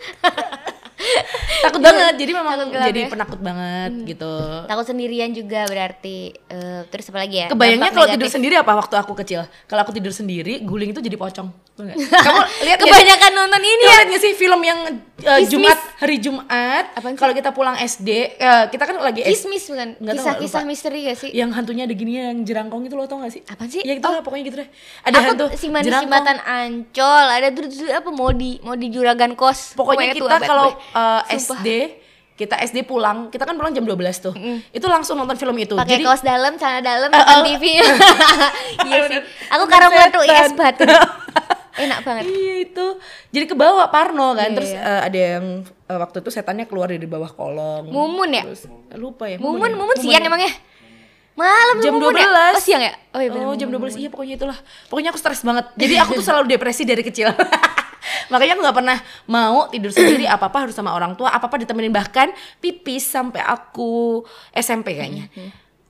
[1.62, 3.08] Takut banget, jadi memang Takut gelap jadi ya?
[3.08, 4.34] penakut banget gitu.
[4.66, 8.96] takut sendirian juga berarti Eh, terus apa lagi ya Kebayangnya kalau tidur sendiri apa waktu
[8.96, 9.42] aku kecil?
[9.66, 11.48] Kalau aku tidur sendiri, guling itu jadi pocong.
[11.82, 15.50] Kamu lihat kebanyakan nonton ini ya Lihat sih film yang uh, Kismis.
[15.50, 16.84] Jumat hari Jumat?
[17.16, 21.50] Kalau kita pulang SD, eh, kita kan lagi kismis bukan kisah-kisah misteri gak sih Yang
[21.56, 23.42] hantunya ada gini yang jerangkong itu lo tau gak sih?
[23.48, 23.82] Apaan sih?
[23.82, 24.14] Ya gitu Oh.
[24.14, 24.70] lah pokoknya gitu deh.
[25.02, 26.02] Ada aku hantu si jerangkong.
[26.04, 30.68] jembatan ancol ada tuh apa mau di mau di juragan kos Pokoknya tuh kita kalau
[30.70, 31.01] gue.
[31.02, 31.58] Uh, Sumpah.
[31.62, 31.68] SD,
[32.38, 34.34] kita SD pulang, kita kan pulang jam 12 tuh.
[34.70, 35.74] Itu langsung nonton film itu.
[35.74, 37.46] pakai Jadi kaos dalam celana dalam Eh, nonton eh.
[37.54, 37.64] TV
[38.90, 40.46] iya sih aku tuh setan.
[40.46, 40.84] es batu
[41.86, 42.88] enak banget Iya itu.
[43.32, 44.52] Jadi ke bawah Parno kan.
[44.52, 44.82] Iya, Terus iya.
[44.84, 47.88] eh, ada yang eh, waktu itu setannya keluar dari bawah kolong.
[47.90, 48.44] Mumun ya?
[48.44, 49.38] Terus, eh, lupa ya.
[49.40, 49.76] mumun ya?
[49.78, 50.30] mumun siang ya?
[50.30, 50.54] emangnya
[51.32, 52.28] malam Jam mumun 12 ya?
[52.28, 54.58] oh siang ya oh iya bener, Oh, jam 12 iya pokoknya itulah.
[54.92, 55.66] Pokoknya aku stres banget.
[55.80, 57.32] Jadi aku tuh selalu depresi dari kecil.
[58.30, 62.34] Makanya aku nggak pernah mau tidur sendiri apa-apa harus sama orang tua, apa-apa ditemenin bahkan
[62.58, 65.28] pipis sampai aku SMP kayaknya.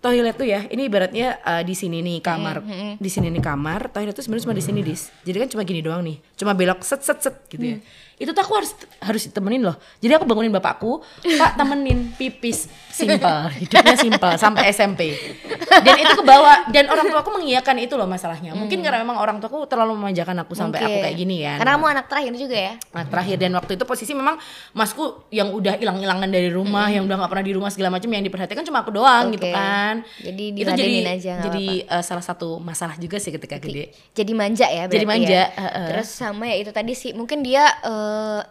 [0.02, 2.65] Toilet tuh ya, ini ibaratnya eh, di sini nih kamar,
[2.97, 5.13] di sini nih kamar, toilet tuh sebenarnya cuma di sini dis.
[5.21, 7.78] Jadi kan cuma gini doang nih, cuma belok set set set gitu ya.
[8.21, 9.73] Itu tuh aku harus harus ditemenin loh.
[9.97, 15.17] Jadi aku bangunin bapakku, Pak temenin pipis, simple, hidupnya simple sampai SMP.
[15.81, 18.53] Dan itu ke bawah dan orang tuaku mengiyakan itu loh masalahnya.
[18.53, 21.03] Mungkin karena memang orang tuaku terlalu memanjakan aku sampai aku Mungkin.
[21.03, 21.57] kayak gini kan.
[21.57, 24.36] karena kamu anak terakhir juga ya Nah, terakhir dan waktu itu posisi memang
[24.71, 28.21] masku yang udah hilang-hilangan dari rumah, yang udah nggak pernah di rumah segala macam yang
[28.21, 29.55] diperhatikan cuma aku doang gitu Oke.
[29.55, 29.95] kan.
[30.19, 33.89] Jadi itu jadi aja, jadi eh, salah satu masalah juga sih ketika gede.
[34.12, 35.45] jadi manja ya Jadi berarti manja, ya.
[35.49, 35.88] heeh.
[35.89, 37.65] terus sama ya itu tadi sih mungkin dia
[38.12, 38.41] eh,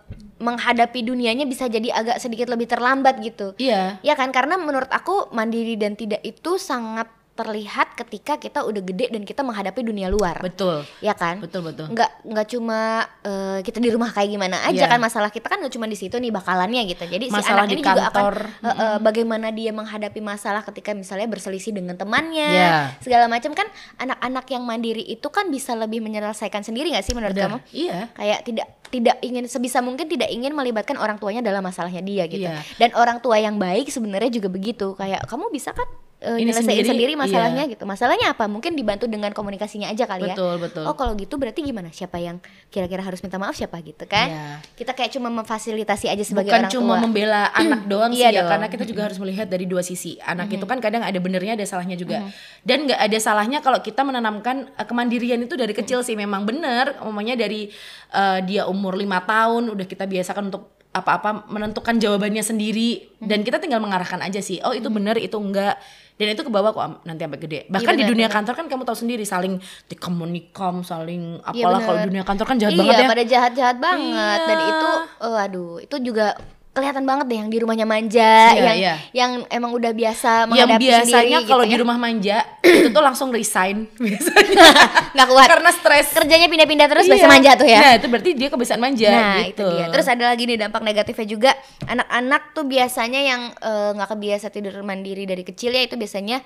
[0.40, 4.01] menghadapi dunianya bisa jadi agak sedikit lebih terlambat gitu Iya.
[4.01, 9.09] ya kan karena menurut aku mandiri dan tidak itu sangat terlihat ketika kita udah gede
[9.09, 10.37] dan kita menghadapi dunia luar.
[10.38, 10.85] Betul.
[11.00, 11.40] Ya kan?
[11.40, 11.88] Betul betul.
[11.88, 12.79] Nggak nggak cuma
[13.22, 14.87] eh, kita di rumah kayak gimana aja Iya.
[14.87, 17.05] kan masalah kita kan nggak cuma di situ nih bakalannya gitu.
[17.05, 18.35] Jadi Masalah si anak di ini juga akan kantor.
[18.44, 22.72] eh, eh, bagaimana dia menghadapi masalah ketika misalnya berselisih dengan temannya Iya.
[23.00, 23.64] segala macam kan
[23.96, 27.48] anak-anak yang mandiri itu kan bisa lebih menyelesaikan sendiri nggak sih menurut Benar.
[27.48, 27.59] kamu?
[27.72, 27.98] Iya.
[28.12, 32.42] kayak tidak tidak ingin sebisa mungkin tidak ingin melibatkan orang tuanya dalam masalahnya dia gitu
[32.42, 32.59] Iya.
[32.76, 35.87] dan orang tua yang baik sebenarnya juga begitu kayak kamu bisa kan
[36.20, 37.72] eh, Ini sendiri, sendiri, masalahnya iya.
[37.72, 37.88] gitu.
[37.88, 38.44] Masalahnya apa?
[38.44, 40.37] Mungkin dibantu dengan komunikasinya aja kali ya.
[40.37, 40.85] Betul betul.
[40.85, 41.88] oh kalau gitu berarti gimana?
[41.88, 44.28] Siapa yang kira-kira harus minta maaf siapa gitu kan?
[44.28, 44.46] Iya.
[44.76, 47.02] kita kayak cuma memfasilitasi aja sebagai Bukan orang cuma tua.
[47.09, 48.50] membela anak doang sih Iya ya dong.
[48.52, 50.20] karena kita juga harus melihat dari dua sisi.
[50.20, 52.28] Anak itu kan kadang ada benernya ada salahnya juga.
[52.61, 56.14] Dan nggak ada salahnya kalau kita menanamkan eh, kemandirian itu dari kecil sih.
[56.20, 57.72] Memang bener umumnya dari
[58.12, 63.09] eh, dia umur lima tahun udah kita biasakan untuk apa-apa menentukan jawabannya sendiri.
[63.22, 65.78] Dan kita tinggal mengarahkan aja sih oh itu bener itu enggak
[66.20, 68.37] dan itu ke bawah kok nanti sampai gede bahkan di benar, dunia benar.
[68.37, 69.54] kantor kan kamu tahu sendiri saling
[69.88, 72.09] tikam menikam saling Iya, apalah kalau benar.
[72.12, 74.68] dunia kantor kan jahat iya banget ya pada jahat-jahat banget dan Iya.
[74.68, 76.26] itu eh, aduh itu juga
[76.70, 78.94] kelihatan banget deh yang di rumahnya manja Iya, yang iya.
[79.11, 81.83] yang emang udah biasa yang menghadapi biasanya sendiri kalau gitu di ya.
[81.83, 82.37] rumah manja
[82.78, 84.66] itu tuh langsung resign biasanya
[85.14, 87.12] nggak kuat karena stres kerjanya pindah-pindah terus Iya.
[87.12, 89.87] biasa manja tuh ya nah itu berarti dia kebiasaan manja Nah gitu itu dia.
[89.90, 91.50] Terus ada lagi nih dampak negatifnya juga
[91.85, 96.38] anak-anak tuh biasanya yang eh, nggak kebiasa tidur mandiri dari kecil ya itu biasanya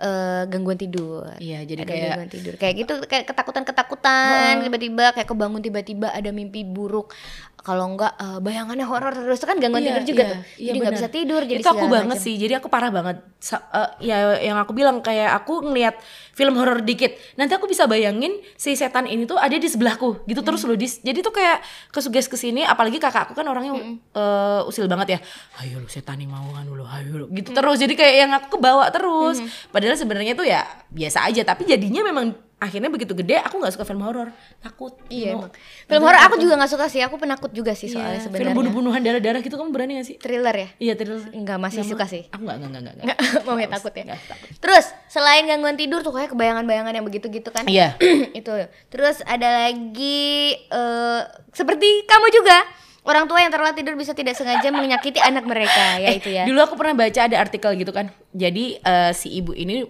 [0.00, 1.28] eh, gangguan tidur.
[1.36, 6.30] Iya, jadi Ada kayak- gangguan tidur kayak gitu kayak ketakutan-ketakutan tiba-tiba kayak kebangun tiba-tiba ada
[6.30, 7.12] mimpi buruk.
[7.58, 10.40] Kalau enggak eh, bayangannya horor terus kan gangguan Iya, tidur juga iya, tuh.
[10.56, 12.24] iya jadi nggak bisa tidur jadi itu aku banget macam.
[12.24, 15.92] sih jadi aku parah banget Sa- eh, ya yang aku bilang kayak aku ngelihat
[16.32, 20.40] film horor dikit nanti aku bisa bayangin si setan ini tuh ada di sebelahku gitu
[20.40, 20.72] terus Hmm.
[20.72, 21.60] loh dis jadi tuh kayak
[21.90, 24.00] kesuges ke sini apalagi kakakku kan orangnya Hmm.
[24.10, 25.18] eh, usil banget ya
[25.60, 27.36] ayo lu setan nih mau kan lu ayo lu Hmm.
[27.36, 29.36] gitu terus jadi kayak yang aku kebawa terus
[29.68, 33.84] padahal sebenarnya tuh ya biasa aja tapi jadinya memang akhirnya begitu gede aku nggak suka
[33.84, 34.28] film horor
[34.60, 35.48] takut Iya emang.
[35.86, 37.00] Film horor aku juga nggak suka sih.
[37.00, 38.52] Aku penakut juga sih Iya, soalnya film sebenarnya.
[38.52, 40.68] bunuh-bunuhan darah-darah gitu kamu berani gak sih Thriller ya?
[40.76, 42.22] iya thriller Enggak masih Nggak suka sih.
[42.28, 44.04] aku nggak nggak nggak nggak Nggak mau ya takut ya.
[44.04, 44.48] Nggak, takut.
[44.60, 47.64] Terus selain gangguan tidur tuh kayak kebayangan-bayangan yang begitu-gitu kan.
[47.64, 47.96] Iya.
[48.36, 48.52] itu.
[48.88, 50.28] Terus ada lagi
[50.60, 52.58] eh seperti kamu juga.
[53.00, 56.44] Orang tua yang terlambat tidur bisa tidak sengaja menyakiti anak mereka, ya itu ya.
[56.44, 58.12] Dulu aku pernah baca ada artikel gitu kan.
[58.36, 59.88] Jadi eh, si ibu ini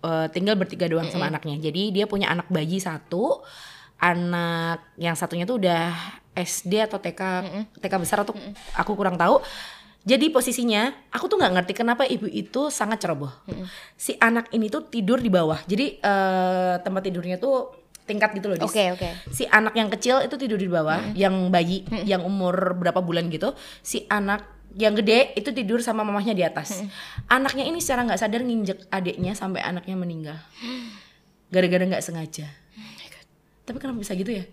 [0.00, 1.60] eh, tinggal bertiga doang sama anaknya.
[1.60, 3.44] Jadi dia punya anak bayi satu,
[4.00, 5.92] anak yang satunya tuh udah
[6.32, 7.22] SD atau TK,
[7.80, 8.32] TK besar atau
[8.72, 9.44] aku kurang tahu.
[10.06, 13.32] Jadi posisinya aku tuh nggak ngerti kenapa ibu itu sangat ceroboh.
[13.98, 15.60] Si anak ini tuh tidur di bawah.
[15.66, 18.56] Jadi eh, tempat tidurnya tuh tingkat gitu loh.
[18.62, 19.08] Oke, oke.
[19.28, 23.52] Si anak yang kecil itu tidur di bawah, yang bayi, yang umur berapa bulan gitu.
[23.82, 26.80] Si anak yang gede itu tidur sama mamahnya di atas.
[27.26, 30.38] Anaknya ini secara nggak sadar nginjek adiknya sampai anaknya meninggal.
[31.50, 32.46] Gara-gara nggak sengaja.
[33.66, 34.44] Tapi kenapa bisa gitu ya?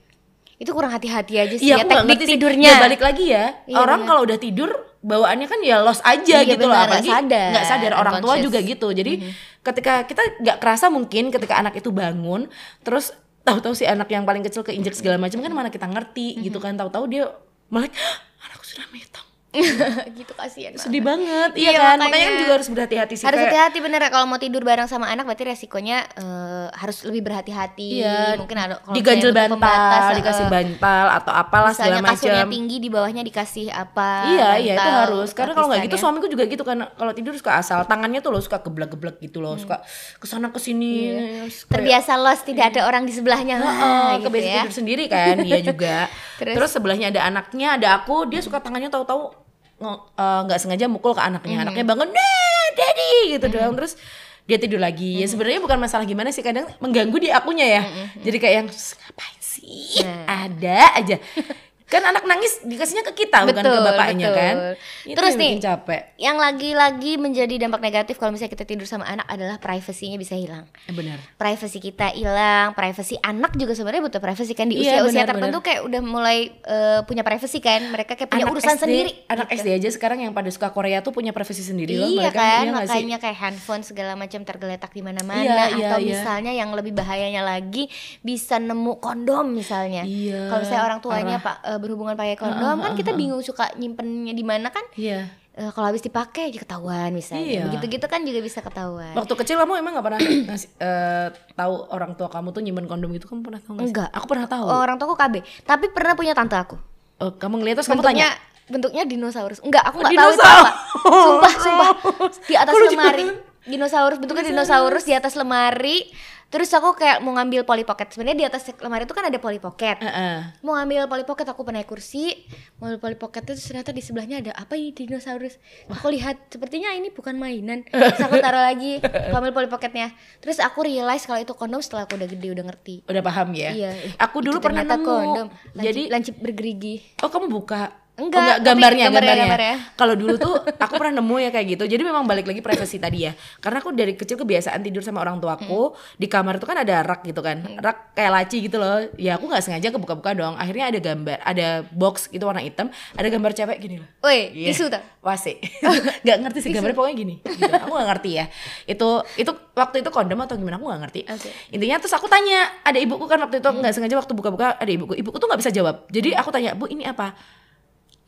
[0.58, 2.30] Itu kurang hati-hati aja sih Iya, ya nggak teknik sih.
[2.34, 2.72] tidurnya.
[2.72, 3.46] Ya, balik lagi ya.
[3.68, 4.70] Iya, orang kalau udah tidur
[5.04, 6.74] bawaannya kan ya los aja Iya, gitu loh.
[6.74, 7.92] benar, nggak Apalagi sadar, nggak sadar.
[8.00, 8.88] Orang tua juga gitu.
[8.89, 9.13] Jadi
[9.60, 12.48] ketika kita nggak kerasa mungkin ketika anak itu bangun,
[12.82, 13.12] terus
[13.44, 16.44] tahu-tahu si anak yang paling kecil keinjek segala macam kan mana kita ngerti Mhm.
[16.48, 16.74] gitu kan.
[16.76, 17.28] Tahu-tahu dia
[17.68, 19.28] melek, "Hah, anakku sudah metong.
[20.18, 20.74] gitu kasihan.
[20.76, 21.96] Sedih banget, Iya, iya kan?
[21.96, 22.04] makanya.
[22.04, 23.24] Makanya kan juga harus berhati-hati sih.
[23.24, 27.22] harus hati-hati bener ya kalau mau tidur bareng sama anak berarti resikonya eh, harus lebih
[27.24, 32.42] berhati-hati Iya, mungkin ada kalau diganjel bantal, pembatas, eh, dikasih bantal atau apalah segala kasurnya
[32.42, 32.52] macam.
[32.52, 36.44] tinggi di bawahnya dikasih apa Iya iya itu harus karena kalau nggak gitu suamiku juga
[36.46, 39.86] gitu kan kalau tidur suka asal tangannya tuh loh suka geblek-geblek gitu loh suka
[40.16, 41.48] ke sana ke sini Hmm.
[41.70, 44.62] terbiasa los tidak ada orang di sebelahnya Oh, Wah, gitu kebiasaan ya.
[44.62, 45.96] tidur sendiri kan dia juga.
[46.39, 46.56] Terus?
[46.56, 46.70] Terus?
[46.72, 49.43] sebelahnya ada anaknya, ada aku, dia suka tangannya tahu-tahu
[49.91, 51.60] eh, nggak sengaja mukul ke anaknya.
[51.60, 51.63] Hmm.
[51.67, 53.74] Anaknya bangun, "Nah, daddy!" gitu doang.
[53.76, 54.00] Terus
[54.43, 55.19] dia tidur lagi.
[55.19, 55.22] Hmm.
[55.24, 57.84] Ya sebenarnya bukan masalah gimana sih, kadang mengganggu di akunya ya.
[58.24, 60.04] Jadi kayak yang "Ss, ngapain sih?
[60.04, 60.48] Nah.
[60.48, 61.17] Ada aja.
[61.94, 64.40] kan anak nangis dikasihnya ke kita bukan ke Betul, bapaknya betul.
[64.40, 64.56] kan.
[65.04, 66.02] Itu Terus yang nih, capek.
[66.18, 70.66] yang lagi-lagi menjadi dampak negatif kalau misalnya kita tidur sama anak adalah privasinya bisa hilang
[70.84, 71.22] Eh, benar.
[71.36, 75.58] privasi kita hilang, privasi anak juga sebenarnya butuh privasi kan di Iya, usia-usia benar, tertentu
[75.62, 79.12] kayak udah mulai eh, punya privasi kan, mereka kayak punya urusan SD, sendiri.
[79.28, 79.58] Anak gitu.
[79.60, 82.40] SD aja sekarang yang pada suka Korea tuh punya privasi sendiri loh Iya mereka.
[82.40, 86.10] kan, iya makanya kayak handphone segala macam tergeletak di mana-mana Iya, iya, atau iya.
[86.10, 90.04] misalnya yang lebih bahayanya lagi bisa nemu kondom misalnya.
[90.04, 94.32] Iya, Kalau saya orang tuanya pak eh, berhubungan pakai kondom kan kita bingung suka nyimpennya
[94.32, 94.88] di mana kan.
[94.96, 95.28] Iya.
[95.54, 97.46] Eh, kalau habis dipakai aja ketahuan misalnya.
[97.46, 97.62] Iya.
[97.69, 99.13] Begitu-gitu kan juga bisa ketahuan.
[99.13, 100.19] Waktu kecil kamu emang gak pernah
[100.50, 103.91] ngasih eh, tahu orang tua kamu tuh nyimpen kondom itu kamu pernah tahu nggak sih?
[103.93, 104.10] Enggak.
[104.15, 104.65] Aku pernah tahu.
[104.65, 105.36] Orang tuaku KB,
[105.67, 106.80] tapi pernah punya tante aku.
[107.22, 108.52] Oh, kamu ngeliat terus kamu bentuknya tanya.
[108.67, 110.72] bentuknya dinosaurus enggak aku nggak tahu itu apa
[111.04, 111.88] sumpah sumpah
[112.50, 113.28] di atas lemari
[113.63, 116.10] dinosaurus bentuknya dinosaurus di atas lemari
[116.54, 119.58] terus aku kayak mau ngambil Polly Pocket sebenarnya di atas lemari itu kan ada Polly
[119.58, 120.62] Pocket Heeh.
[120.62, 122.46] mau ngambil Polly Pocket aku naik kursi
[122.78, 125.58] mau ngambil Polly Pocket itu ternyata di sebelahnya ada apa ini dinosaurus
[125.89, 130.62] aku lihat sepertinya ini bukan mainan terus aku taruh lagi aku ambil Polly Pocketnya terus
[130.62, 133.72] aku realize kalau itu kondom setelah aku udah gede udah ngerti Udah paham ya?
[133.74, 133.92] Iya.
[134.20, 135.06] Aku dulu Itu pernah nemu.
[135.08, 135.48] kondom.
[135.50, 136.96] Lancip, Jadi lancip bergerigi.
[137.24, 138.03] Oh kamu buka?
[138.13, 139.45] Enggak, Oh, tapi gambarnya, gambarnya, gambarnya.
[139.49, 139.76] gambarnya.
[139.97, 141.84] Kalau dulu tuh aku pernah nemu ya kayak gitu.
[141.89, 143.34] Jadi memang balik lagi privasi tadi ya.
[143.58, 147.26] Karena aku dari kecil kebiasaan tidur sama orang tuaku di kamar itu kan ada rak
[147.26, 149.02] gitu kan, rak kayak laci gitu loh.
[149.17, 150.54] Ya aku nggak sengaja kebuka-buka dong.
[150.56, 154.08] Akhirnya ada gambar, ada box gitu warna hitam, ada gambar cewek gini loh.
[154.21, 154.69] Woi, Iya.
[154.69, 155.02] tisu tak?
[155.26, 155.58] Wase.
[156.28, 157.36] Gak ngerti sih gambarnya pokoknya gini.
[157.41, 157.65] Gitu.
[157.65, 158.45] Aku gak ngerti ya.
[158.86, 161.21] Itu itu waktu itu kondom atau gimana aku gak ngerti.
[161.34, 161.49] Oke.
[161.73, 164.91] Intinya terus aku tanya, ada ibuku kan waktu itu aku nggak sengaja waktu buka-buka ada
[164.91, 165.17] ibuku.
[165.17, 166.06] Ibuku tuh nggak bisa jawab.
[166.13, 167.34] Jadi aku tanya, "Bu, ini apa?"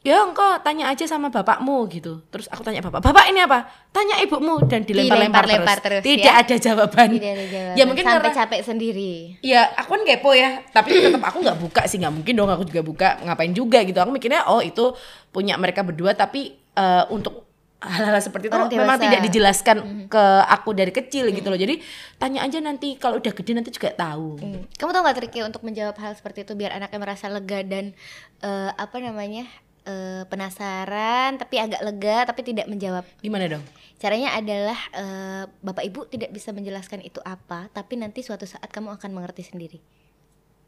[0.06, 2.22] Ya engkau tanya aja sama bapakmu gitu.
[2.30, 6.06] Terus aku tanya bapak, "Bapak ini apa?" Tanya ibumu dan dilempar-lempar Dilempar-lempar terus.
[6.06, 6.42] terus, Tidak ya.
[6.46, 7.10] ada jawaban.
[7.18, 7.74] Tidak ada jawaban.
[7.74, 9.14] Ya mungkin sampai karena capek sendiri.
[9.42, 12.64] Ya aku kan kepo ya, tapi tetap aku nggak buka sih, nggak mungkin dong aku
[12.70, 13.98] juga buka, ngapain juga gitu.
[13.98, 14.94] Aku mikirnya oh itu
[15.34, 17.46] punya mereka berdua, tapi eh, untuk
[17.86, 21.60] hal-hal seperti itu memang tidak dijelaskan ke aku dari kecil gitu loh.
[21.60, 21.82] Jadi
[22.18, 24.42] tanya aja nanti kalau udah gede nanti juga tahu.
[24.42, 24.62] Hmm.
[24.74, 27.94] Kamu tau gak triknya untuk menjawab hal seperti itu biar anaknya merasa lega dan
[28.42, 29.46] eh, apa namanya
[29.86, 33.06] eh, penasaran tapi agak lega tapi tidak menjawab.
[33.22, 33.64] Gimana dong?
[34.02, 38.98] Caranya adalah eh, bapak ibu tidak bisa menjelaskan itu apa tapi nanti suatu saat kamu
[38.98, 39.80] akan mengerti sendiri.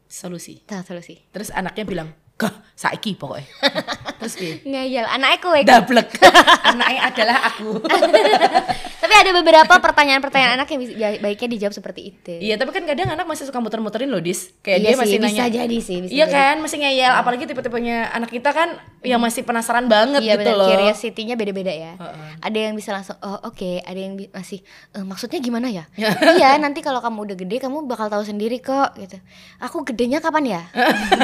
[0.08, 0.64] Solusi.
[0.64, 1.20] Tahu solusi.
[1.28, 2.08] Terus anaknya bilang,
[2.40, 3.44] "Gah, saiki pokoknya."
[4.24, 4.54] Terus piye?
[4.64, 5.60] Ngeyel, anaknya kue.
[5.68, 6.08] Dablek.
[6.72, 7.70] anaknya adalah aku.
[9.08, 12.28] tapi ada beberapa pertanyaan-pertanyaan anak yang ya, baiknya dijawab seperti itu.
[12.36, 14.52] Iya, tapi kan kadang anak masih suka muter-muterin loh, Dis.
[14.60, 15.46] Kayak Iya dia sih, masih bisa nanya.
[15.48, 16.36] jadi sih, bisa iya jadi.
[16.36, 17.12] kan, masih ngeyel.
[17.16, 20.68] Apalagi tipe-tipenya anak kita kan yang masih penasaran banget Iya gitu benar, loh.
[20.68, 21.96] curiosity-nya beda-beda ya.
[21.96, 22.28] Heeh.
[22.44, 24.60] Ada yang bisa langsung oh oke, ada yang masih
[24.92, 25.88] "Eh, maksudnya gimana ya?
[26.36, 29.16] iya, nanti kalau kamu udah gede kamu bakal tahu sendiri kok gitu.
[29.58, 30.62] Aku gedenya kapan ya?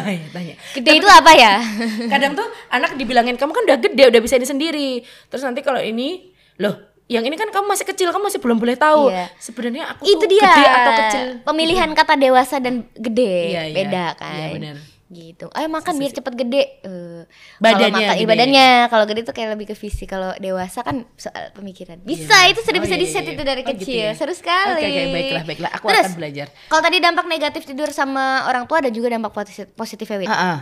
[0.05, 0.55] Iya, Tanya.
[0.73, 1.61] Gede itu apa ya?
[2.07, 4.91] Kadang tuh anak dibilangin kamu kan udah gede, udah bisa ini sendiri.
[5.27, 8.75] Terus nanti kalau ini, loh, yang ini kan kamu masih kecil, kamu masih belum boleh
[8.75, 9.13] tahu.
[9.13, 9.29] Iya.
[9.37, 10.41] Sebenarnya aku itu tuh dia.
[10.43, 11.25] gede atau kecil.
[11.43, 13.75] Pemilihan kata dewasa dan gede Iya, iya.
[13.75, 14.33] beda kan.
[14.35, 14.77] Iya, benar.
[15.05, 15.47] Gitu.
[15.53, 16.63] Ayo makan biar cepet gede.
[16.81, 17.23] Eh,
[17.61, 18.69] Badannya kalau badannya.
[18.89, 20.05] Kalau gede tuh kayak lebih ke visi.
[20.05, 22.01] Kalau dewasa kan soal pemikiran.
[22.03, 22.51] Bisa, Iya.
[22.51, 23.47] itu sudah Oh, bisa iya, di set iya, itu iya.
[23.47, 24.01] dari Oh, gitu kecil.
[24.01, 24.13] ya.
[24.17, 24.75] Seru sekali.
[24.75, 25.71] Oke, oke, baiklah, baiklah.
[25.77, 26.47] Aku Terus, akan belajar.
[26.67, 30.25] Kalau tadi dampak negatif tidur sama orang tua ada juga dampak posi- positifnya.
[30.25, 30.59] Ah, ah.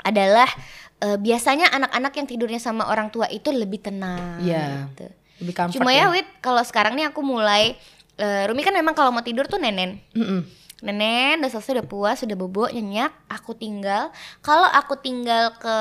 [0.00, 0.48] Adalah
[0.96, 4.40] eh, biasanya anak-anak yang tidurnya sama orang tua itu lebih tenang.
[4.40, 4.88] Iya.
[4.90, 5.06] gitu.
[5.42, 7.74] Lebih comfort Cuma ya Wit, kalau sekarang nih aku mulai
[8.16, 9.98] eh, Rumi kan memang kalau mau tidur tuh nenen.
[10.14, 10.46] Mm-mm.
[10.84, 14.12] Nenen udah selesai udah puas udah bobo nyenyak aku tinggal
[14.44, 15.76] kalau aku tinggal ke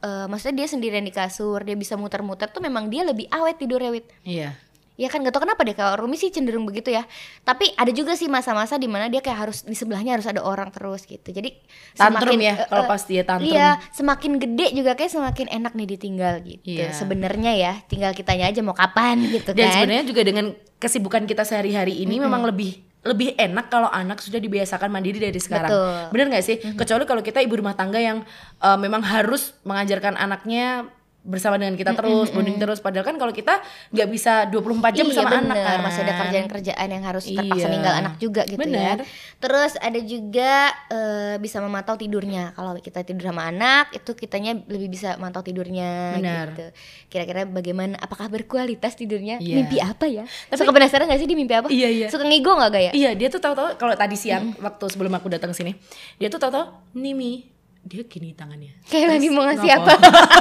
[0.00, 3.92] eh, maksudnya dia sendirian di kasur dia bisa muter-muter tuh memang dia lebih awet tidurnya
[3.92, 4.56] wit Iya.
[5.00, 7.08] Ya kan gak tau kenapa deh kalau Rumi sih cenderung begitu ya
[7.40, 10.68] tapi ada juga sih masa-masa di mana dia kayak harus di sebelahnya harus ada orang
[10.68, 11.56] terus gitu jadi
[11.96, 13.48] Tantrum semakin, ya, eh, kalau eh, pas dia tantrum.
[13.48, 16.92] iya semakin gede juga kayak semakin enak nih ditinggal gitu Iya.
[16.92, 21.48] sebenarnya ya tinggal kitanya aja mau kapan gitu Dan kan sebenarnya juga dengan kesibukan kita
[21.48, 25.72] sehari-hari ini memang lebih lebih enak kalau anak sudah dibiasakan mandiri dari sekarang.
[25.72, 26.00] Betul.
[26.12, 26.56] Bener nggak sih?
[26.60, 28.20] Kecuali kalau kita ibu rumah tangga yang
[28.60, 30.84] eh, memang harus mengajarkan anaknya
[31.20, 32.80] bersama dengan kita terus, bonding terus.
[32.80, 33.60] Padahal kan kalau kita
[33.92, 34.56] nggak bisa 24
[34.90, 35.42] jam iya bersama bener.
[35.44, 35.78] anak kan.
[35.80, 37.68] masih ada kerjaan-kerjaan yang harus terpaksa Iya.
[37.68, 38.96] ninggal anak juga gitu Bener.
[38.98, 39.04] ya
[39.36, 40.52] terus ada juga
[40.88, 46.16] eh, bisa memantau tidurnya kalau kita tidur sama anak itu kitanya lebih bisa mantau tidurnya
[46.16, 46.46] Bener.
[46.50, 46.66] gitu
[47.08, 49.56] kira-kira bagaimana apakah berkualitas tidurnya Iya.
[49.60, 52.06] mimpi apa ya suka penasaran gak sih di mimpi apa Iya, iya.
[52.08, 55.52] suka ngigo gak gaya Iya, dia tuh tahu-tahu kalau tadi siang waktu sebelum aku datang
[55.52, 55.76] sini,
[56.16, 57.44] dia tuh tahu-tahu Nimi
[57.80, 58.76] dia gini tangannya.
[58.84, 59.92] kayak lagi mau ngasih apa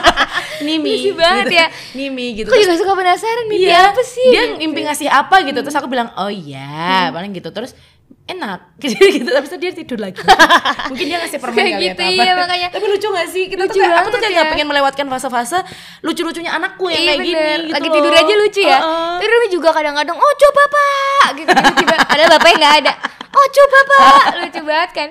[0.65, 0.91] Nimi.
[0.91, 1.55] Lucu banget gitu.
[1.55, 1.67] ya.
[1.95, 2.51] Nimi gitu.
[2.51, 5.59] aku juga suka penasaran mimpi Iya, apa sih Dia mimpi ngasih apa gitu.
[5.59, 7.47] Terus aku bilang, "Oh iya," paling gitu.
[7.49, 7.71] Terus
[8.29, 10.21] enak gitu gitu tapi dia tidur lagi
[10.85, 12.67] mungkin dia ngasih permen Kayak kali gitu, apa iya, makanya.
[12.69, 14.45] tapi lucu gak sih kita Lucu tuh kayak, aku tuh kayak ya.
[14.45, 15.59] pengen melewatkan fase-fase
[16.05, 18.79] lucu-lucunya anakku yang Iya kayak gini gitu lagi tidur aja lucu ya.
[18.81, 19.13] Heeh.
[19.17, 21.95] Terus Rumi juga kadang-kadang, oh coba pak, gitu tiba-tiba.
[22.05, 22.93] Padahal bapaknya nggak ada.
[23.29, 25.09] Oh coba pak, lucu banget kan.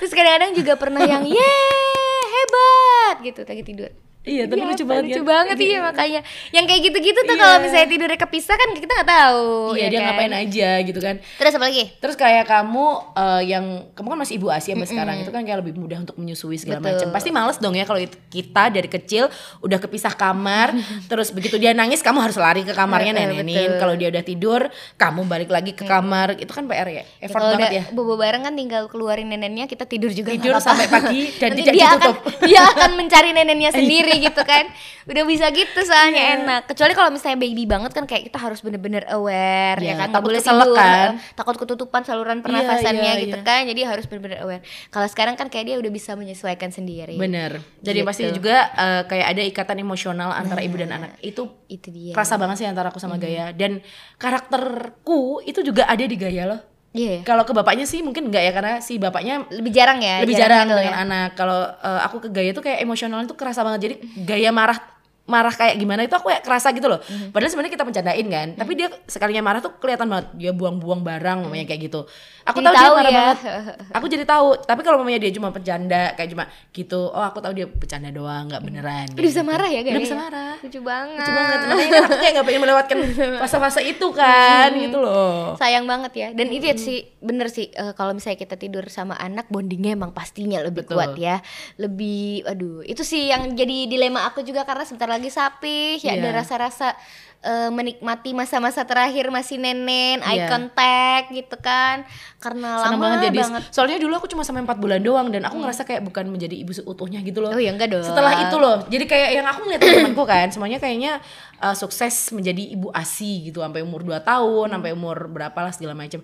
[0.00, 3.92] Terus kadang-kadang juga pernah yang, yeay hebat gitu lagi tidur.
[4.20, 5.26] Iya tapi Iya, lucu banget lucu kan?
[5.26, 6.20] banget iya makanya.
[6.50, 7.40] Yang kayak gitu-gitu tuh Iya.
[7.40, 9.46] kalau misalnya tidurnya kepisah kan kita nggak tahu.
[9.72, 10.06] iya ya dia kan?
[10.06, 11.84] ngapain aja gitu kan Terus apa lagi?
[11.94, 15.58] Terus kayak kamu eh, yang kamu kan masih ibu ASI sampai sekarang itu kan kayak
[15.58, 17.08] lebih mudah untuk menyusui segala macam.
[17.08, 20.76] Pasti males dong ya kalau kita dari kecil udah kepisah kamar,
[21.10, 23.78] terus begitu dia nangis kamu harus lari ke kamarnya nenenin.
[23.78, 26.36] Kalau dia udah tidur, kamu balik lagi ke kamar.
[26.36, 26.96] Itu kan PR ya.
[26.98, 27.84] Ya, Effort kalau banget udah ya.
[27.90, 31.72] bobo bareng kan tinggal keluarin neneknya kita tidur juga Tidur sampai pagi dan Nanti tidak
[31.72, 32.16] dia ditutup.
[32.18, 34.64] akan dia akan mencari neneknya sendiri sendiri gitu kan
[35.04, 36.34] udah bisa gitu soalnya Iya.
[36.38, 40.08] enak kecuali kalau misalnya baby banget kan kayak kita harus bener-bener aware Iya, ya kan
[40.08, 41.10] nggak takut boleh tidur kan.
[41.34, 43.44] takut ketutupan saluran pernafasannya iya, gitu iya.
[43.44, 47.60] kan jadi harus bener-bener aware kalau sekarang kan kayak dia udah bisa menyesuaikan sendiri Bener.
[47.78, 48.06] Jadi Gitu.
[48.06, 51.18] pasti juga eh, kayak ada ikatan emosional antara ibu dan anak.
[51.20, 53.24] Itu itu dia kerasa banget sih antara aku sama Hmm.
[53.24, 53.82] Gaya dan
[54.16, 56.60] karakterku itu juga ada di Gaya loh.
[56.96, 60.36] Iya Kalau ke bapaknya sih mungkin enggak ya karena si bapaknya lebih jarang ya lebih
[60.36, 61.04] jarang gitu dengan ya.
[61.04, 61.28] anak.
[61.36, 63.80] Kalau eh, aku ke Gaya tuh kayak emosionalnya tuh kerasa banget.
[63.88, 64.97] Jadi Gaya marah
[65.28, 66.98] marah kayak gimana itu aku kayak kerasa gitu loh.
[66.98, 67.30] Mhm.
[67.30, 68.48] Padahal sebenarnya kita bercandain kan.
[68.56, 72.08] Tapi dia sekalinya marah tuh kelihatan banget dia buang-buang barang mamanya kayak gitu.
[72.42, 73.16] Aku Jadi tahu dia tahu marah ya.
[73.20, 73.38] banget.
[73.96, 74.48] Aku jadi tahu.
[74.62, 77.00] Tapi kalau mamanya dia cuma bercanda kayak cuma gitu.
[77.06, 79.06] Oh, aku tahu dia bercanda doang, nggak beneran.
[79.06, 79.48] udah kayak bisa gitu.
[79.48, 80.54] marah ya Gaya Udah bisa marah.
[80.58, 81.58] lucu banget Lucu banget.
[81.60, 82.96] Makanya kan aku kayak gak pengen melewatkan
[83.42, 85.52] fase-fase itu kan gitu loh.
[85.54, 89.48] sayang banget ya dan itu sih bener sih eh, kalau misalnya kita tidur sama anak
[89.48, 90.94] bondingnya emang pastinya lebih Betul.
[90.94, 91.42] kuat ya
[91.76, 96.30] lebih aduh itu sih yang jadi dilema aku juga karena sebentar lagi sapi ya ada
[96.30, 96.38] Iya.
[96.38, 96.94] rasa-rasa
[97.38, 100.50] eh, menikmati masa-masa terakhir masih nenen eye Iya.
[100.50, 102.02] contact gitu kan
[102.38, 105.46] karena Senang lama banget jadi banget soalnya dulu aku cuma sampai 4 bulan doang dan
[105.46, 107.50] aku ngerasa kayak bukan menjadi ibu seutuhnya gitu loh.
[107.50, 110.78] oh ya enggak dong Setelah itu loh, jadi kayak yang aku ngeliat temanku kan, semuanya
[110.78, 111.22] kayaknya
[111.58, 115.94] uh, sukses menjadi ibu ASI gitu sampai umur 2 tahun, sampai umur berapa lah segala
[115.94, 116.18] macam.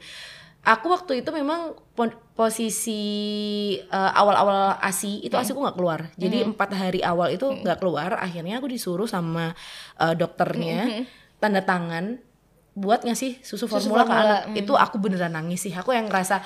[0.64, 1.76] Aku waktu itu memang
[2.32, 3.02] posisi
[3.92, 6.00] uh, awal-awal ASI itu ASI aku nggak keluar.
[6.16, 8.16] Jadi empat hari awal itu nggak keluar.
[8.16, 9.52] Akhirnya aku disuruh sama
[10.00, 11.04] uh, dokternya
[11.36, 12.16] tanda tangan
[12.74, 14.58] buat ngasih susu formula, ke formula, anak.
[14.58, 15.72] Itu aku beneran nangis sih.
[15.76, 16.42] Aku yang ngerasa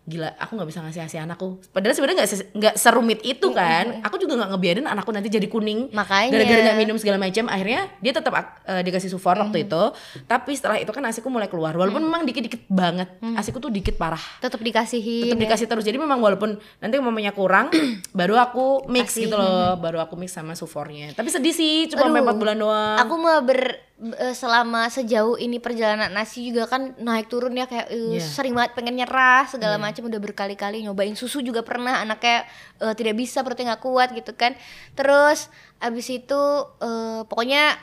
[0.00, 1.60] gila aku nggak bisa ngasih asi anakku.
[1.70, 4.00] Padahal sebenarnya nggak se- nggak serumit itu kan.
[4.02, 5.92] Aku juga nggak ngebiarin anakku nanti jadi kuning.
[5.92, 6.32] Makanya.
[6.32, 9.82] gara-gara nggak minum segala macam akhirnya dia tetap uh, dikasih sufor waktu itu.
[10.24, 11.76] Tapi setelah itu kan asiku mulai keluar.
[11.76, 14.20] Walaupun memang dikit-dikit banget asiku tuh dikit parah.
[14.40, 15.84] Tetap dikasihin tetap dikasih terus.
[15.84, 17.70] Jadi memang walaupun nanti mamanya kurang
[18.18, 19.28] baru aku mix Kasih.
[19.28, 19.78] gitu loh.
[19.78, 21.12] Baru aku mix sama sufornya.
[21.14, 22.96] Tapi sedih sih cuma 4 bulan doang.
[22.98, 23.89] Aku mau ber
[24.32, 28.24] selama sejauh ini perjalanan nasi juga kan naik turun ya kayak eh, Iya.
[28.24, 31.12] sering banget pengen nyerah segala macam udah berkali-kali nyobain.
[31.12, 32.48] Susu juga pernah anaknya
[32.80, 34.56] eh, tidak bisa perutnya nggak kuat gitu kan.
[34.96, 36.42] Terus abis itu
[36.80, 37.76] eh, pokoknya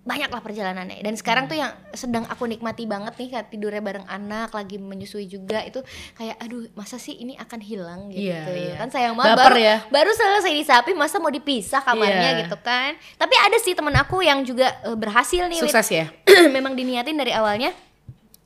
[0.00, 1.52] banyak lah perjalanannya dan sekarang Hmm.
[1.52, 5.84] tuh yang sedang aku nikmati banget nih kayak tidurnya bareng anak lagi menyusui juga itu
[6.14, 8.74] kayak aduh masa sih ini akan hilang gitu Iya, iya.
[8.74, 9.76] kan sayang banget Baper baru ya.
[9.86, 12.40] baru selesai disapi masa mau dipisah kamarnya Iya.
[12.42, 16.08] gitu kan tapi ada sih temen aku yang juga eh, berhasil nih sukses ya
[16.50, 17.68] memang diniatin dari awalnya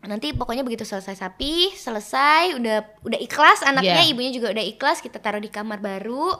[0.06, 4.10] nanti pokoknya begitu selesai sapi selesai udah udah ikhlas anaknya Iya.
[4.10, 6.36] ibunya juga udah ikhlas kita taruh di kamar baru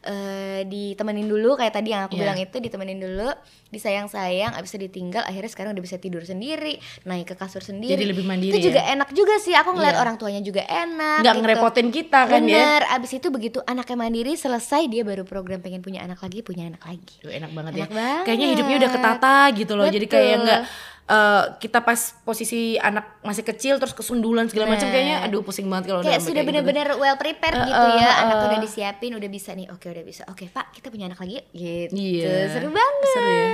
[0.00, 2.22] eh ditemenin dulu kayak tadi yang aku Iya.
[2.22, 3.34] bilang itu ditemenin dulu
[3.68, 8.06] disayang-sayang abis itu ditinggal akhirnya sekarang udah bisa tidur sendiri naik ke kasur sendiri Jadi
[8.06, 8.94] lebih mandiri itu juga ya?
[8.94, 10.00] enak juga sih aku ngeliat Iya.
[10.00, 11.42] orang tuanya juga enak nggak gitu.
[11.42, 15.80] ngerepotin kita kan ya Bener, abis itu begitu anaknya mandiri selesai dia baru program pengen
[15.80, 17.92] punya anak lagi punya anak lagi Duh, enak banget Enak ya.
[17.92, 18.24] banget.
[18.24, 19.86] Kayaknya hidupnya udah ketata gitu loh.
[19.88, 20.44] Jadi kayak Betul.
[20.44, 20.62] nggak
[21.08, 24.92] eh, kita pas posisi anak masih kecil terus kesundulan segala macam Nah.
[24.92, 26.94] kayaknya aduh pusing banget kalau kayak sudah kayak gitu.
[26.94, 28.04] well prepared Eh, gitu ya.
[28.04, 29.66] eh, anak udah disiapin udah bisa nih.
[29.68, 30.22] Oke udah bisa.
[30.26, 31.46] Oke pak kita punya anak lagi yuk.
[31.50, 31.92] Gitu.
[31.92, 32.52] Iya.
[32.52, 33.48] seru banget Seru ya.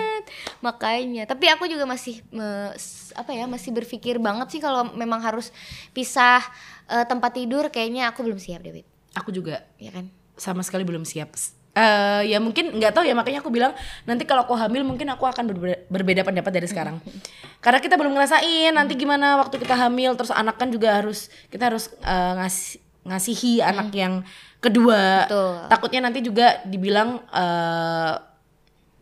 [0.61, 1.23] makanya.
[1.25, 2.75] Tapi aku juga masih me-
[3.13, 5.55] apa ya masih berpikir banget sih kalau memang harus
[5.91, 6.43] pisah
[6.87, 7.71] eh, tempat tidur.
[7.71, 9.63] Kayaknya aku belum siap David Aku juga.
[9.79, 10.11] Ya kan?
[10.35, 11.31] Sama sekali belum siap.
[11.75, 13.75] Eh ya mungkin nggak tahu ya makanya aku bilang
[14.07, 17.03] nanti kalau aku hamil mungkin aku akan berbeda, berbeda pendapat dari sekarang.
[17.65, 21.75] Karena kita belum ngerasain nanti gimana waktu kita hamil terus anak kan juga harus kita
[21.75, 24.23] harus eh, ngasih ngasihi anak yang
[24.63, 25.27] kedua.
[25.27, 25.55] Betul.
[25.67, 28.15] Takutnya nanti juga dibilang eh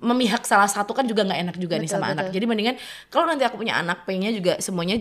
[0.03, 2.27] memihak salah satu kan juga nggak enak juga nih Betul, sama anak.
[2.27, 2.35] betul.
[2.35, 4.99] Jadi mendingan kalau nanti aku punya anak pengennya juga semuanya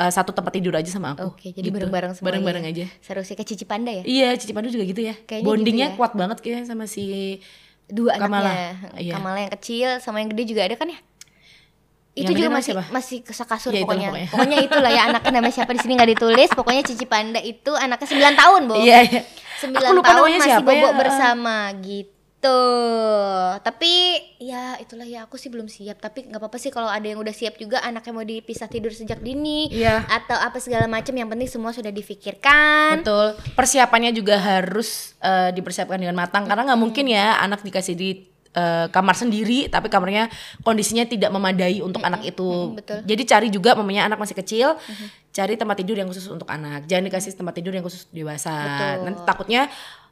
[0.00, 1.28] eh, satu tempat tidur aja sama aku.
[1.30, 1.70] oke jadi Gitu.
[1.70, 2.86] bareng-bareng semuanya Bareng-bareng aja.
[2.98, 5.12] seru sih kayak Cici Panda ya Iya, Cici Pandu juga gitu ya.
[5.20, 5.98] Kayaknya Bondingnya gitu ya.
[5.98, 7.38] kuat banget kayaknya sama si
[7.86, 8.48] dua Kamala.
[8.48, 9.12] anaknya Iya.
[9.14, 11.00] Kamala yang kecil sama yang gede juga ada kan ya
[12.12, 12.84] itu Yang juga masih siapa?
[12.90, 14.08] masih kesakasur Ya, pokoknya.
[14.08, 14.28] pokoknya.
[14.28, 18.06] pokoknya itulah ya anaknya namanya siapa di sini nggak ditulis pokoknya Cici Panda itu anaknya
[18.08, 19.22] 9 tahun bu Iya, iya.
[19.60, 20.74] 9 Aku lupa tahun masih siapa ya.
[20.74, 22.19] bobok bersama gitu
[23.60, 23.92] tapi
[24.40, 27.30] ya itulah ya aku sih belum siap tapi nggak apa-apa sih kalau ada yang udah
[27.30, 30.08] siap juga anaknya mau dipisah tidur sejak dini Iya.
[30.08, 33.36] atau apa segala macam yang penting semua sudah difikirkan Betul.
[33.52, 38.86] Persiapannya juga harus eh, dipersiapkan dengan matang karena nggak mungkin ya anak dikasih di eh,
[38.88, 40.26] kamar sendiri tapi kamarnya
[40.64, 42.74] kondisinya tidak memadai untuk anak itu.
[42.74, 43.04] betul.
[43.04, 44.74] Jadi cari juga mamanya anak masih kecil,
[45.30, 46.88] cari tempat tidur yang khusus untuk anak.
[46.88, 48.50] Jangan dikasih tempat tidur yang khusus dewasa.
[48.50, 48.96] Betul.
[49.06, 49.62] Nanti takutnya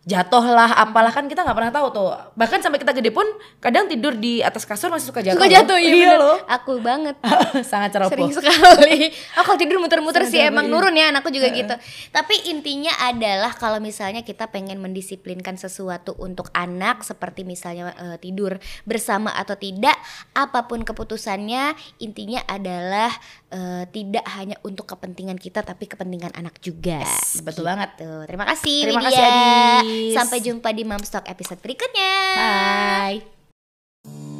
[0.08, 3.28] jatuh lah apalah kan kita nggak pernah tahu tuh bahkan sampai kita gede pun
[3.58, 5.52] kadang tidur di atas kasur masih suka jatuh Suka loh.
[5.52, 6.16] jatuh iya, bener.
[6.16, 7.12] loh Aku banget.
[7.70, 9.12] sangat ceroboh Sering sekali.
[9.36, 10.80] Aku tidur muter-muter sih Sering emang sekali.
[10.80, 11.74] nurun ya anakku juga gitu.
[12.08, 18.56] Tapi intinya adalah kalau misalnya kita pengen mendisiplinkan sesuatu untuk anak seperti misalnya eh, tidur
[18.82, 19.92] bersama atau tidak,
[20.32, 23.12] apa pun keputusannya intinya adalah
[23.50, 27.04] eh, tidak hanya untuk kepentingan kita tapi kepentingan anak juga.
[27.04, 27.92] Yes, betul banget.
[27.98, 29.10] Tuh, terima kasih Terima Widya.
[29.10, 29.97] kasih, Adis.
[30.14, 32.14] Sampai jumpa di Mamstock episode berikutnya.
[32.38, 34.37] Bye.